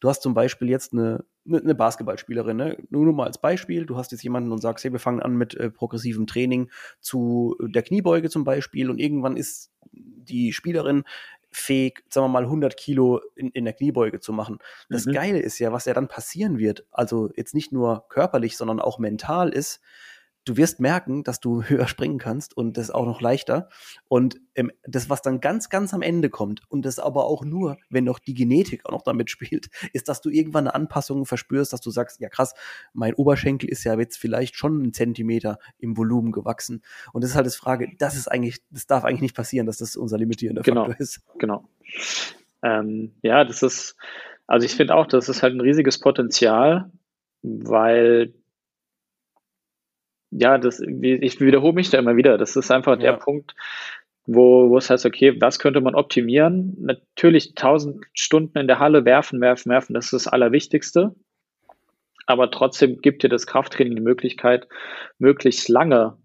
Du 0.00 0.08
hast 0.08 0.22
zum 0.22 0.34
Beispiel 0.34 0.68
jetzt 0.68 0.92
eine 0.92 1.24
eine 1.48 1.74
Basketballspielerin, 1.74 2.56
ne? 2.56 2.78
Nur, 2.90 3.04
nur 3.04 3.14
mal 3.14 3.26
als 3.26 3.38
Beispiel, 3.38 3.86
du 3.86 3.96
hast 3.96 4.12
jetzt 4.12 4.22
jemanden 4.22 4.52
und 4.52 4.60
sagst, 4.60 4.84
hey, 4.84 4.92
wir 4.92 5.00
fangen 5.00 5.20
an 5.20 5.36
mit 5.36 5.54
äh, 5.54 5.70
progressivem 5.70 6.26
Training 6.26 6.70
zu 7.00 7.56
der 7.60 7.82
Kniebeuge 7.82 8.30
zum 8.30 8.44
Beispiel 8.44 8.90
und 8.90 8.98
irgendwann 8.98 9.36
ist 9.36 9.70
die 9.92 10.52
Spielerin 10.52 11.04
fähig, 11.50 12.04
sagen 12.10 12.26
wir 12.26 12.28
mal, 12.28 12.44
100 12.44 12.76
Kilo 12.76 13.20
in, 13.34 13.48
in 13.50 13.64
der 13.64 13.74
Kniebeuge 13.74 14.20
zu 14.20 14.32
machen. 14.32 14.58
Das 14.88 15.06
mhm. 15.06 15.12
Geile 15.12 15.38
ist 15.40 15.58
ja, 15.58 15.72
was 15.72 15.86
ja 15.86 15.94
dann 15.94 16.08
passieren 16.08 16.58
wird, 16.58 16.86
also 16.90 17.30
jetzt 17.36 17.54
nicht 17.54 17.72
nur 17.72 18.06
körperlich, 18.08 18.56
sondern 18.56 18.80
auch 18.80 18.98
mental 18.98 19.48
ist, 19.48 19.80
du 20.48 20.56
wirst 20.56 20.80
merken, 20.80 21.24
dass 21.24 21.40
du 21.40 21.62
höher 21.68 21.86
springen 21.86 22.18
kannst 22.18 22.56
und 22.56 22.76
das 22.76 22.90
auch 22.90 23.06
noch 23.06 23.20
leichter. 23.20 23.68
Und 24.08 24.40
ähm, 24.54 24.72
das, 24.84 25.10
was 25.10 25.22
dann 25.22 25.40
ganz, 25.40 25.68
ganz 25.68 25.94
am 25.94 26.02
Ende 26.02 26.30
kommt, 26.30 26.62
und 26.68 26.84
das 26.84 26.98
aber 26.98 27.26
auch 27.26 27.44
nur, 27.44 27.78
wenn 27.90 28.04
noch 28.04 28.18
die 28.18 28.34
Genetik 28.34 28.86
auch 28.86 28.92
noch 28.92 29.02
damit 29.02 29.30
spielt, 29.38 29.68
ist, 29.92 30.08
dass 30.08 30.20
du 30.20 30.30
irgendwann 30.30 30.66
eine 30.66 30.74
Anpassung 30.74 31.26
verspürst, 31.26 31.72
dass 31.72 31.80
du 31.80 31.90
sagst, 31.90 32.20
ja 32.20 32.28
krass, 32.28 32.54
mein 32.92 33.14
Oberschenkel 33.14 33.68
ist 33.68 33.84
ja 33.84 33.98
jetzt 33.98 34.18
vielleicht 34.18 34.56
schon 34.56 34.80
einen 34.80 34.92
Zentimeter 34.92 35.58
im 35.78 35.96
Volumen 35.96 36.32
gewachsen. 36.32 36.82
Und 37.12 37.22
das 37.22 37.30
ist 37.30 37.36
halt 37.36 37.46
das 37.46 37.56
Frage, 37.56 37.92
das 37.98 38.16
ist 38.16 38.28
eigentlich, 38.28 38.62
das 38.70 38.86
darf 38.86 39.04
eigentlich 39.04 39.22
nicht 39.22 39.36
passieren, 39.36 39.66
dass 39.66 39.78
das 39.78 39.96
unser 39.96 40.18
limitierender 40.18 40.62
genau, 40.62 40.86
Faktor 40.86 41.00
ist. 41.00 41.20
Genau. 41.38 41.68
Ähm, 42.62 43.12
ja, 43.22 43.44
das 43.44 43.62
ist, 43.62 43.96
also 44.46 44.64
ich 44.64 44.74
finde 44.74 44.96
auch, 44.96 45.06
das 45.06 45.28
ist 45.28 45.42
halt 45.42 45.54
ein 45.54 45.60
riesiges 45.60 46.00
Potenzial, 46.00 46.90
weil 47.42 48.34
ja, 50.30 50.58
das, 50.58 50.80
ich 50.80 51.40
wiederhole 51.40 51.72
mich 51.72 51.90
da 51.90 51.98
immer 51.98 52.16
wieder. 52.16 52.38
Das 52.38 52.56
ist 52.56 52.70
einfach 52.70 52.96
ja. 52.98 53.12
der 53.12 53.12
Punkt, 53.14 53.54
wo, 54.26 54.68
wo 54.68 54.76
es 54.76 54.90
heißt, 54.90 55.06
okay, 55.06 55.40
was 55.40 55.58
könnte 55.58 55.80
man 55.80 55.94
optimieren? 55.94 56.76
Natürlich 56.78 57.54
tausend 57.54 58.04
Stunden 58.12 58.58
in 58.58 58.66
der 58.66 58.78
Halle 58.78 59.04
werfen, 59.04 59.40
werfen, 59.40 59.70
werfen, 59.70 59.94
das 59.94 60.06
ist 60.06 60.12
das 60.12 60.28
Allerwichtigste. 60.28 61.14
Aber 62.26 62.50
trotzdem 62.50 63.00
gibt 63.00 63.22
dir 63.22 63.30
das 63.30 63.46
Krafttraining 63.46 63.96
die 63.96 64.02
Möglichkeit, 64.02 64.68
möglichst 65.18 65.70
lange 65.70 66.18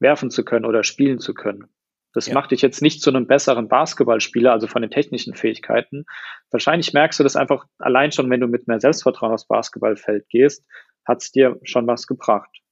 werfen 0.00 0.30
zu 0.30 0.44
können 0.44 0.64
oder 0.64 0.82
spielen 0.82 1.18
zu 1.18 1.34
können. 1.34 1.66
Das 2.14 2.26
ja. 2.26 2.34
macht 2.34 2.52
dich 2.52 2.62
jetzt 2.62 2.80
nicht 2.80 3.02
zu 3.02 3.10
einem 3.10 3.26
besseren 3.26 3.68
Basketballspieler, 3.68 4.52
also 4.52 4.66
von 4.66 4.80
den 4.80 4.90
technischen 4.90 5.34
Fähigkeiten. 5.34 6.06
Wahrscheinlich 6.50 6.94
merkst 6.94 7.20
du 7.20 7.24
das 7.24 7.36
einfach 7.36 7.66
allein 7.78 8.12
schon, 8.12 8.30
wenn 8.30 8.40
du 8.40 8.46
mit 8.46 8.66
mehr 8.66 8.80
Selbstvertrauen 8.80 9.32
aufs 9.32 9.46
Basketballfeld 9.46 10.28
gehst, 10.30 10.64
hat 11.04 11.20
es 11.20 11.32
dir 11.32 11.58
schon 11.64 11.86
was 11.86 12.06
gebracht. 12.06 12.63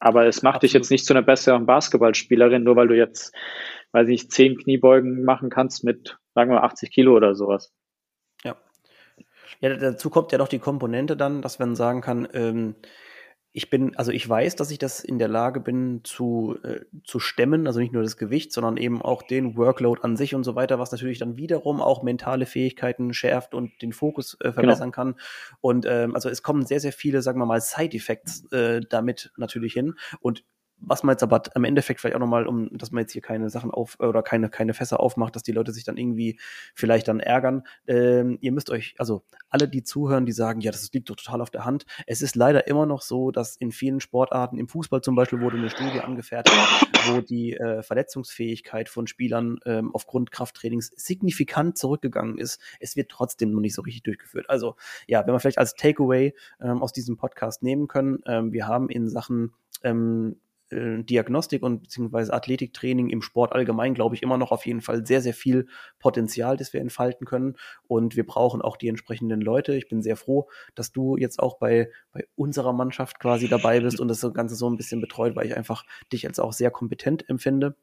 Aber 0.00 0.26
es 0.26 0.42
macht 0.42 0.56
Absolut. 0.56 0.62
dich 0.62 0.72
jetzt 0.74 0.90
nicht 0.90 1.06
zu 1.06 1.12
einer 1.12 1.22
besseren 1.22 1.66
Basketballspielerin, 1.66 2.62
nur 2.62 2.76
weil 2.76 2.88
du 2.88 2.96
jetzt, 2.96 3.34
weiß 3.92 4.06
ich 4.08 4.12
nicht, 4.22 4.32
zehn 4.32 4.56
Kniebeugen 4.56 5.24
machen 5.24 5.50
kannst 5.50 5.84
mit, 5.84 6.18
sagen 6.34 6.50
wir, 6.50 6.62
80 6.62 6.90
Kilo 6.90 7.16
oder 7.16 7.34
sowas. 7.34 7.72
Ja. 8.44 8.56
Ja, 9.60 9.76
dazu 9.76 10.08
kommt 10.10 10.30
ja 10.30 10.38
noch 10.38 10.48
die 10.48 10.60
Komponente 10.60 11.16
dann, 11.16 11.42
dass 11.42 11.58
man 11.58 11.74
sagen 11.74 12.00
kann, 12.00 12.28
ähm, 12.32 12.76
ich 13.52 13.70
bin, 13.70 13.96
also 13.96 14.12
ich 14.12 14.28
weiß, 14.28 14.56
dass 14.56 14.70
ich 14.70 14.78
das 14.78 15.00
in 15.00 15.18
der 15.18 15.28
Lage 15.28 15.60
bin 15.60 16.02
zu, 16.04 16.56
äh, 16.62 16.80
zu 17.04 17.18
stemmen, 17.18 17.66
also 17.66 17.80
nicht 17.80 17.92
nur 17.92 18.02
das 18.02 18.16
Gewicht, 18.16 18.52
sondern 18.52 18.76
eben 18.76 19.00
auch 19.00 19.22
den 19.22 19.56
Workload 19.56 20.02
an 20.02 20.16
sich 20.16 20.34
und 20.34 20.44
so 20.44 20.54
weiter, 20.54 20.78
was 20.78 20.92
natürlich 20.92 21.18
dann 21.18 21.36
wiederum 21.36 21.80
auch 21.80 22.02
mentale 22.02 22.46
Fähigkeiten 22.46 23.14
schärft 23.14 23.54
und 23.54 23.80
den 23.80 23.92
Fokus 23.92 24.34
äh, 24.34 24.44
genau. 24.44 24.52
verbessern 24.52 24.92
genau. 24.92 24.94
kann. 24.94 25.14
Und 25.60 25.86
ähm, 25.88 26.14
also 26.14 26.28
es 26.28 26.42
kommen 26.42 26.66
sehr, 26.66 26.80
sehr 26.80 26.92
viele, 26.92 27.22
sagen 27.22 27.40
wir 27.40 27.46
mal, 27.46 27.60
Side-Effects 27.60 28.52
äh, 28.52 28.80
damit 28.88 29.32
natürlich 29.36 29.72
hin. 29.72 29.94
Und 30.20 30.44
was 30.80 31.02
man 31.02 31.14
jetzt 31.14 31.22
aber 31.22 31.42
am 31.54 31.64
Endeffekt 31.64 32.00
vielleicht 32.00 32.16
auch 32.16 32.20
nochmal, 32.20 32.46
um, 32.46 32.68
dass 32.76 32.92
man 32.92 33.02
jetzt 33.02 33.12
hier 33.12 33.22
keine 33.22 33.50
Sachen 33.50 33.70
auf 33.70 33.98
oder 34.00 34.22
keine, 34.22 34.48
keine 34.48 34.74
Fässer 34.74 35.00
aufmacht, 35.00 35.34
dass 35.34 35.42
die 35.42 35.52
Leute 35.52 35.72
sich 35.72 35.84
dann 35.84 35.96
irgendwie 35.96 36.38
vielleicht 36.74 37.08
dann 37.08 37.20
ärgern. 37.20 37.64
Ähm, 37.86 38.38
ihr 38.40 38.52
müsst 38.52 38.70
euch, 38.70 38.94
also 38.98 39.24
alle, 39.48 39.68
die 39.68 39.82
zuhören, 39.82 40.26
die 40.26 40.32
sagen, 40.32 40.60
ja, 40.60 40.70
das 40.70 40.92
liegt 40.92 41.10
doch 41.10 41.16
total 41.16 41.40
auf 41.40 41.50
der 41.50 41.64
Hand. 41.64 41.84
Es 42.06 42.22
ist 42.22 42.36
leider 42.36 42.66
immer 42.66 42.86
noch 42.86 43.02
so, 43.02 43.30
dass 43.30 43.56
in 43.56 43.72
vielen 43.72 44.00
Sportarten, 44.00 44.58
im 44.58 44.68
Fußball 44.68 45.00
zum 45.00 45.14
Beispiel, 45.14 45.40
wurde 45.40 45.56
eine 45.56 45.70
Studie 45.70 46.00
angefertigt, 46.00 46.56
wo 47.06 47.20
die 47.20 47.54
äh, 47.54 47.82
Verletzungsfähigkeit 47.82 48.88
von 48.88 49.06
Spielern 49.06 49.58
ähm, 49.66 49.94
aufgrund 49.94 50.30
Krafttrainings 50.30 50.92
signifikant 50.96 51.76
zurückgegangen 51.76 52.38
ist. 52.38 52.60
Es 52.80 52.96
wird 52.96 53.10
trotzdem 53.10 53.50
noch 53.52 53.60
nicht 53.60 53.74
so 53.74 53.82
richtig 53.82 54.04
durchgeführt. 54.04 54.48
Also 54.48 54.76
ja, 55.06 55.26
wenn 55.26 55.34
wir 55.34 55.40
vielleicht 55.40 55.58
als 55.58 55.74
Takeaway 55.74 56.34
ähm, 56.60 56.82
aus 56.82 56.92
diesem 56.92 57.16
Podcast 57.16 57.62
nehmen 57.62 57.88
können, 57.88 58.20
ähm, 58.26 58.52
wir 58.52 58.66
haben 58.66 58.88
in 58.88 59.08
Sachen 59.08 59.52
ähm, 59.82 60.36
äh, 60.70 61.02
Diagnostik 61.02 61.62
und 61.62 61.82
beziehungsweise 61.82 62.32
Athletiktraining 62.32 63.08
im 63.08 63.22
Sport 63.22 63.52
allgemein, 63.52 63.94
glaube 63.94 64.14
ich, 64.14 64.22
immer 64.22 64.38
noch 64.38 64.52
auf 64.52 64.66
jeden 64.66 64.80
Fall 64.80 65.06
sehr, 65.06 65.20
sehr 65.20 65.34
viel 65.34 65.66
Potenzial, 65.98 66.56
das 66.56 66.72
wir 66.72 66.80
entfalten 66.80 67.26
können. 67.26 67.56
Und 67.86 68.16
wir 68.16 68.26
brauchen 68.26 68.62
auch 68.62 68.76
die 68.76 68.88
entsprechenden 68.88 69.40
Leute. 69.40 69.74
Ich 69.74 69.88
bin 69.88 70.02
sehr 70.02 70.16
froh, 70.16 70.48
dass 70.74 70.92
du 70.92 71.16
jetzt 71.16 71.40
auch 71.40 71.58
bei, 71.58 71.90
bei 72.12 72.26
unserer 72.34 72.72
Mannschaft 72.72 73.20
quasi 73.20 73.48
dabei 73.48 73.80
bist 73.80 74.00
und 74.00 74.08
das 74.08 74.20
Ganze 74.32 74.54
so 74.54 74.68
ein 74.68 74.76
bisschen 74.76 75.00
betreut, 75.00 75.36
weil 75.36 75.46
ich 75.46 75.56
einfach 75.56 75.84
dich 76.12 76.26
als 76.26 76.38
auch 76.38 76.52
sehr 76.52 76.70
kompetent 76.70 77.28
empfinde. 77.28 77.76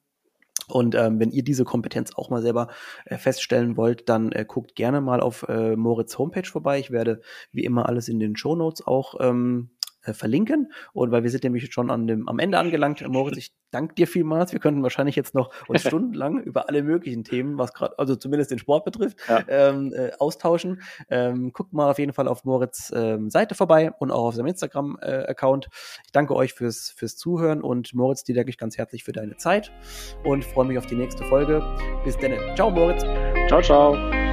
Und 0.67 0.95
ähm, 0.95 1.19
wenn 1.19 1.31
ihr 1.31 1.43
diese 1.43 1.63
Kompetenz 1.63 2.13
auch 2.15 2.29
mal 2.29 2.41
selber 2.41 2.69
äh, 3.05 3.17
feststellen 3.17 3.77
wollt, 3.77 4.09
dann 4.09 4.31
äh, 4.31 4.45
guckt 4.47 4.75
gerne 4.75 4.99
mal 4.99 5.21
auf 5.21 5.45
äh, 5.47 5.75
Moritz 5.75 6.17
Homepage 6.17 6.49
vorbei. 6.49 6.79
Ich 6.79 6.91
werde 6.91 7.21
wie 7.51 7.65
immer 7.65 7.87
alles 7.87 8.07
in 8.07 8.19
den 8.19 8.35
Show 8.35 8.55
Notes 8.55 8.85
auch 8.85 9.15
ähm, 9.19 9.69
äh, 10.05 10.13
verlinken. 10.13 10.71
Und 10.93 11.11
weil 11.11 11.23
wir 11.23 11.29
sind 11.29 11.43
nämlich 11.43 11.71
schon 11.73 11.89
an 11.89 12.07
dem, 12.07 12.27
am 12.27 12.39
Ende 12.39 12.57
angelangt, 12.57 13.05
Moritz, 13.07 13.37
ich 13.37 13.53
danke 13.71 13.95
dir 13.95 14.07
vielmals. 14.07 14.53
Wir 14.53 14.59
könnten 14.59 14.81
wahrscheinlich 14.83 15.15
jetzt 15.15 15.35
noch 15.35 15.51
uns 15.67 15.81
stundenlang 15.87 16.41
über 16.41 16.69
alle 16.69 16.83
möglichen 16.83 17.23
Themen, 17.23 17.57
was 17.57 17.73
gerade, 17.73 17.97
also 17.99 18.15
zumindest 18.15 18.51
den 18.51 18.59
Sport 18.59 18.85
betrifft, 18.85 19.17
ja. 19.27 19.43
ähm, 19.47 19.93
äh, 19.93 20.11
austauschen. 20.19 20.81
Ähm, 21.09 21.51
guckt 21.53 21.73
mal 21.73 21.89
auf 21.89 21.99
jeden 21.99 22.13
Fall 22.13 22.27
auf 22.27 22.45
Moritz 22.45 22.91
ähm, 22.95 23.29
Seite 23.29 23.55
vorbei 23.55 23.91
und 23.99 24.11
auch 24.11 24.27
auf 24.27 24.35
seinem 24.35 24.47
Instagram-Account. 24.47 25.65
Äh, 25.65 25.69
ich 26.05 26.11
danke 26.11 26.35
euch 26.35 26.53
fürs, 26.53 26.93
fürs 26.95 27.17
Zuhören 27.17 27.61
und 27.61 27.93
Moritz, 27.93 28.23
dir 28.23 28.35
danke 28.35 28.49
ich 28.49 28.57
ganz 28.57 28.77
herzlich 28.77 29.03
für 29.03 29.11
deine 29.11 29.37
Zeit 29.37 29.71
und 30.23 30.45
freue 30.45 30.65
mich 30.65 30.77
auf 30.77 30.85
die 30.85 30.95
nächste 30.95 31.23
Folge. 31.25 31.61
Bis 32.03 32.17
dann. 32.17 32.33
Ciao, 32.55 32.69
Moritz. 32.69 33.03
Ciao, 33.47 33.61
ciao. 33.61 34.24